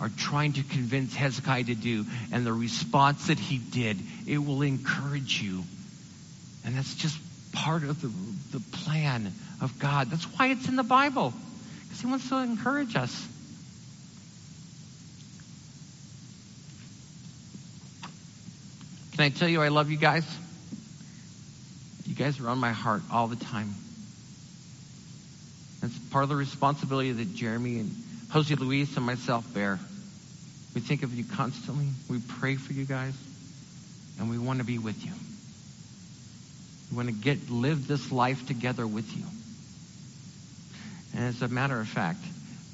are 0.00 0.10
trying 0.16 0.52
to 0.52 0.62
convince 0.62 1.14
Hezekiah 1.14 1.64
to 1.64 1.74
do 1.74 2.04
and 2.32 2.46
the 2.46 2.52
response 2.52 3.26
that 3.26 3.38
he 3.38 3.58
did. 3.58 3.98
It 4.26 4.38
will 4.38 4.62
encourage 4.62 5.42
you. 5.42 5.64
And 6.64 6.76
that's 6.76 6.94
just 6.94 7.18
part 7.52 7.82
of 7.82 8.00
the, 8.00 8.58
the 8.58 8.64
plan 8.78 9.32
of 9.60 9.78
God. 9.78 10.10
That's 10.10 10.24
why 10.24 10.48
it's 10.48 10.68
in 10.68 10.76
the 10.76 10.82
Bible, 10.82 11.32
because 11.82 12.00
he 12.00 12.06
wants 12.06 12.28
to 12.28 12.36
encourage 12.36 12.94
us. 12.94 13.28
Can 19.12 19.24
I 19.24 19.28
tell 19.28 19.48
you 19.48 19.60
I 19.60 19.68
love 19.68 19.90
you 19.90 19.96
guys? 19.96 20.24
You 22.14 22.24
guys 22.24 22.38
are 22.38 22.48
on 22.48 22.58
my 22.58 22.70
heart 22.70 23.02
all 23.10 23.26
the 23.26 23.34
time. 23.34 23.74
That's 25.80 25.98
part 26.10 26.22
of 26.22 26.28
the 26.28 26.36
responsibility 26.36 27.10
that 27.10 27.34
Jeremy 27.34 27.80
and 27.80 27.90
Jose 28.30 28.54
Luis 28.54 28.96
and 28.96 29.04
myself 29.04 29.52
bear. 29.52 29.80
We 30.76 30.80
think 30.80 31.02
of 31.02 31.12
you 31.12 31.24
constantly. 31.24 31.88
We 32.08 32.20
pray 32.20 32.54
for 32.54 32.72
you 32.72 32.84
guys. 32.84 33.14
And 34.20 34.30
we 34.30 34.38
want 34.38 34.60
to 34.60 34.64
be 34.64 34.78
with 34.78 35.04
you. 35.04 35.10
We 36.92 36.96
want 36.98 37.08
to 37.08 37.14
get 37.14 37.50
live 37.50 37.88
this 37.88 38.12
life 38.12 38.46
together 38.46 38.86
with 38.86 39.12
you. 39.16 39.24
And 41.16 41.24
as 41.26 41.42
a 41.42 41.48
matter 41.48 41.80
of 41.80 41.88
fact, 41.88 42.20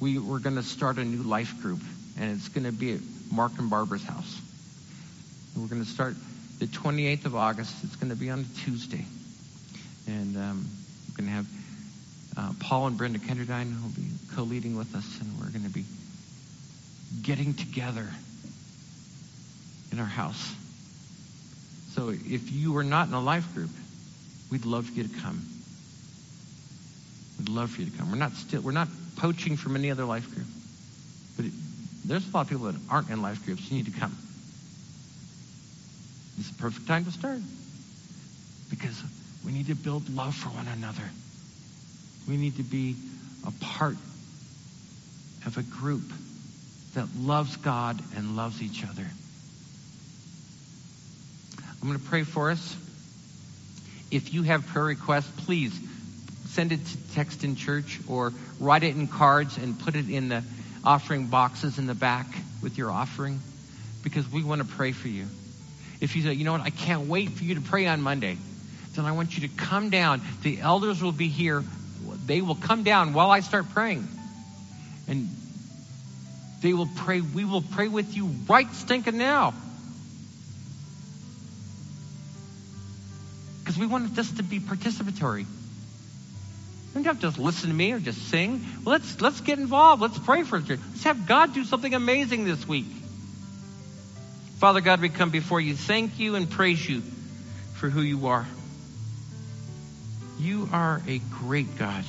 we, 0.00 0.18
we're 0.18 0.38
going 0.38 0.56
to 0.56 0.62
start 0.62 0.98
a 0.98 1.04
new 1.04 1.22
life 1.22 1.62
group. 1.62 1.80
And 2.18 2.30
it's 2.30 2.48
going 2.48 2.64
to 2.64 2.72
be 2.72 2.92
at 2.92 3.00
Mark 3.32 3.52
and 3.58 3.70
Barbara's 3.70 4.04
house. 4.04 4.38
And 5.54 5.62
we're 5.62 5.70
going 5.70 5.82
to 5.82 5.90
start 5.90 6.14
the 6.58 6.66
28th 6.66 7.24
of 7.24 7.34
August. 7.34 7.74
It's 7.84 7.96
going 7.96 8.10
to 8.10 8.16
be 8.16 8.28
on 8.28 8.40
a 8.40 8.58
Tuesday. 8.66 9.06
And 10.10 10.36
um, 10.36 10.68
we're 11.08 11.22
going 11.22 11.28
to 11.28 11.36
have 11.36 11.46
uh, 12.36 12.52
Paul 12.58 12.88
and 12.88 12.98
Brenda 12.98 13.20
Kenderdine 13.20 13.72
who 13.72 13.82
will 13.82 13.94
be 13.94 14.08
co-leading 14.34 14.76
with 14.76 14.94
us, 14.96 15.20
and 15.20 15.38
we're 15.38 15.50
going 15.50 15.64
to 15.64 15.70
be 15.70 15.84
getting 17.22 17.54
together 17.54 18.08
in 19.92 20.00
our 20.00 20.06
house. 20.06 20.54
So 21.94 22.08
if 22.08 22.50
you 22.50 22.76
are 22.76 22.84
not 22.84 23.08
in 23.08 23.14
a 23.14 23.20
life 23.20 23.54
group, 23.54 23.70
we'd 24.50 24.64
love 24.64 24.86
for 24.86 24.92
you 24.92 25.04
to 25.04 25.20
come. 25.20 25.44
We'd 27.38 27.48
love 27.48 27.70
for 27.70 27.82
you 27.82 27.90
to 27.90 27.96
come. 27.96 28.10
We're 28.10 28.18
not 28.18 28.32
still 28.32 28.62
we're 28.62 28.72
not 28.72 28.88
poaching 29.16 29.56
from 29.56 29.76
any 29.76 29.90
other 29.90 30.04
life 30.04 30.28
group, 30.34 30.46
but 31.36 31.46
it, 31.46 31.52
there's 32.04 32.28
a 32.28 32.30
lot 32.32 32.42
of 32.42 32.48
people 32.48 32.66
that 32.66 32.76
aren't 32.90 33.10
in 33.10 33.22
life 33.22 33.44
groups. 33.44 33.70
You 33.70 33.76
need 33.76 33.92
to 33.92 33.98
come. 33.98 34.16
It's 36.38 36.50
the 36.50 36.60
perfect 36.60 36.86
time 36.88 37.04
to 37.04 37.12
start 37.12 37.40
because 38.70 39.02
we 39.44 39.52
need 39.52 39.68
to 39.68 39.74
build 39.74 40.08
love 40.14 40.34
for 40.34 40.48
one 40.50 40.68
another. 40.68 41.08
We 42.28 42.36
need 42.36 42.56
to 42.56 42.62
be 42.62 42.96
a 43.46 43.50
part 43.64 43.96
of 45.46 45.56
a 45.56 45.62
group 45.62 46.12
that 46.94 47.06
loves 47.18 47.56
God 47.56 48.00
and 48.16 48.36
loves 48.36 48.62
each 48.62 48.84
other. 48.84 49.06
I'm 51.80 51.88
going 51.88 51.98
to 51.98 52.06
pray 52.06 52.24
for 52.24 52.50
us. 52.50 52.76
If 54.10 54.34
you 54.34 54.42
have 54.42 54.66
prayer 54.66 54.84
requests, 54.84 55.30
please 55.44 55.72
send 56.48 56.72
it 56.72 56.84
to 56.84 57.14
text 57.14 57.44
in 57.44 57.56
church 57.56 58.00
or 58.08 58.32
write 58.58 58.82
it 58.82 58.96
in 58.96 59.06
cards 59.06 59.56
and 59.56 59.78
put 59.78 59.94
it 59.94 60.10
in 60.10 60.28
the 60.28 60.42
offering 60.84 61.26
boxes 61.26 61.78
in 61.78 61.86
the 61.86 61.94
back 61.94 62.26
with 62.62 62.76
your 62.76 62.90
offering 62.90 63.40
because 64.02 64.30
we 64.30 64.42
want 64.42 64.60
to 64.60 64.66
pray 64.66 64.92
for 64.92 65.08
you. 65.08 65.26
If 66.00 66.16
you 66.16 66.22
say, 66.22 66.32
you 66.32 66.44
know 66.44 66.52
what, 66.52 66.62
I 66.62 66.70
can't 66.70 67.08
wait 67.08 67.30
for 67.30 67.44
you 67.44 67.54
to 67.54 67.60
pray 67.60 67.86
on 67.86 68.02
Monday, 68.02 68.36
then 69.00 69.06
I 69.06 69.12
want 69.12 69.36
you 69.36 69.48
to 69.48 69.54
come 69.54 69.88
down. 69.88 70.20
The 70.42 70.60
elders 70.60 71.02
will 71.02 71.12
be 71.12 71.28
here. 71.28 71.64
They 72.26 72.42
will 72.42 72.54
come 72.54 72.82
down 72.82 73.14
while 73.14 73.30
I 73.30 73.40
start 73.40 73.70
praying. 73.70 74.06
And 75.08 75.28
they 76.60 76.74
will 76.74 76.88
pray. 76.96 77.22
We 77.22 77.46
will 77.46 77.62
pray 77.62 77.88
with 77.88 78.14
you 78.14 78.30
right 78.46 78.70
stinking 78.74 79.16
now. 79.16 79.54
Because 83.60 83.78
we 83.78 83.86
want 83.86 84.14
this 84.14 84.30
to 84.32 84.42
be 84.42 84.60
participatory. 84.60 85.40
You 85.40 85.46
don't 86.94 87.04
have 87.04 87.16
to 87.20 87.22
just 87.22 87.38
listen 87.38 87.70
to 87.70 87.74
me 87.74 87.92
or 87.92 88.00
just 88.00 88.28
sing. 88.28 88.66
let's 88.84 89.20
let's 89.20 89.40
get 89.40 89.58
involved. 89.58 90.02
Let's 90.02 90.18
pray 90.18 90.42
for 90.42 90.58
it. 90.58 90.68
Let's 90.68 91.04
have 91.04 91.26
God 91.26 91.54
do 91.54 91.64
something 91.64 91.94
amazing 91.94 92.44
this 92.44 92.68
week. 92.68 92.86
Father 94.58 94.82
God, 94.82 95.00
we 95.00 95.08
come 95.08 95.30
before 95.30 95.60
you. 95.60 95.74
Thank 95.74 96.18
you 96.18 96.34
and 96.34 96.50
praise 96.50 96.86
you 96.86 97.00
for 97.74 97.88
who 97.88 98.02
you 98.02 98.26
are. 98.26 98.46
You 100.40 100.70
are 100.72 101.02
a 101.06 101.18
great 101.18 101.76
God. 101.76 102.02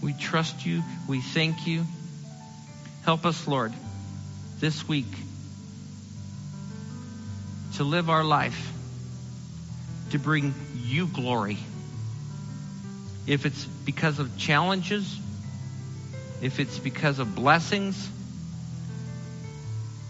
We 0.00 0.12
trust 0.12 0.64
you. 0.64 0.84
We 1.08 1.20
thank 1.20 1.66
you. 1.66 1.84
Help 3.04 3.26
us, 3.26 3.48
Lord, 3.48 3.72
this 4.60 4.86
week 4.86 5.12
to 7.74 7.82
live 7.82 8.08
our 8.08 8.22
life 8.22 8.72
to 10.10 10.20
bring 10.20 10.54
you 10.76 11.08
glory. 11.08 11.58
If 13.26 13.44
it's 13.44 13.64
because 13.64 14.20
of 14.20 14.38
challenges, 14.38 15.18
if 16.40 16.60
it's 16.60 16.78
because 16.78 17.18
of 17.18 17.34
blessings, 17.34 18.08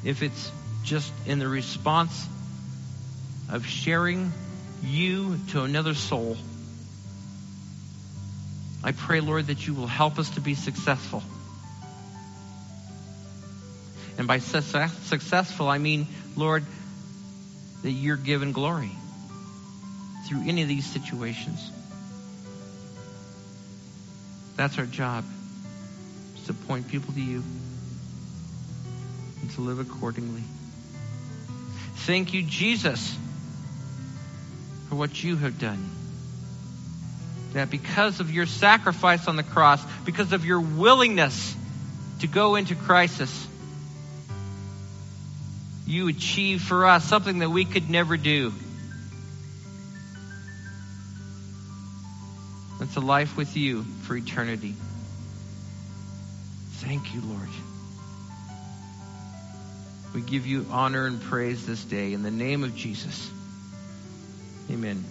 if 0.04 0.22
it's 0.22 0.52
just 0.84 1.14
in 1.24 1.38
the 1.38 1.48
response 1.48 2.26
of 3.50 3.64
sharing 3.64 4.34
you 4.84 5.38
to 5.52 5.62
another 5.62 5.94
soul, 5.94 6.36
I 8.82 8.92
pray, 8.92 9.20
Lord, 9.20 9.48
that 9.48 9.66
you 9.66 9.74
will 9.74 9.86
help 9.86 10.18
us 10.18 10.30
to 10.30 10.40
be 10.40 10.54
successful. 10.54 11.22
And 14.16 14.26
by 14.26 14.38
success, 14.38 14.96
successful, 15.04 15.68
I 15.68 15.78
mean, 15.78 16.06
Lord, 16.36 16.64
that 17.82 17.90
you're 17.90 18.16
given 18.16 18.52
glory 18.52 18.90
through 20.26 20.42
any 20.46 20.62
of 20.62 20.68
these 20.68 20.86
situations. 20.86 21.70
That's 24.56 24.78
our 24.78 24.86
job, 24.86 25.24
is 26.36 26.46
to 26.46 26.52
point 26.52 26.88
people 26.88 27.14
to 27.14 27.20
you 27.20 27.44
and 29.40 29.50
to 29.52 29.60
live 29.60 29.78
accordingly. 29.78 30.42
Thank 31.94 32.34
you, 32.34 32.42
Jesus, 32.42 33.16
for 34.88 34.96
what 34.96 35.22
you 35.22 35.36
have 35.36 35.58
done. 35.60 35.97
That 37.54 37.70
because 37.70 38.20
of 38.20 38.30
your 38.30 38.46
sacrifice 38.46 39.26
on 39.26 39.36
the 39.36 39.42
cross, 39.42 39.82
because 40.04 40.32
of 40.32 40.44
your 40.44 40.60
willingness 40.60 41.56
to 42.20 42.26
go 42.26 42.56
into 42.56 42.74
crisis, 42.74 43.46
you 45.86 46.08
achieve 46.08 46.60
for 46.60 46.86
us 46.86 47.04
something 47.04 47.38
that 47.38 47.50
we 47.50 47.64
could 47.64 47.88
never 47.88 48.16
do. 48.16 48.52
That's 52.78 52.96
a 52.96 53.00
life 53.00 53.36
with 53.36 53.56
you 53.56 53.82
for 54.02 54.16
eternity. 54.16 54.74
Thank 56.74 57.14
you, 57.14 57.20
Lord. 57.22 57.48
We 60.14 60.20
give 60.20 60.46
you 60.46 60.66
honor 60.70 61.06
and 61.06 61.20
praise 61.20 61.66
this 61.66 61.82
day 61.84 62.12
in 62.12 62.22
the 62.22 62.30
name 62.30 62.64
of 62.64 62.74
Jesus. 62.74 63.30
Amen. 64.70 65.04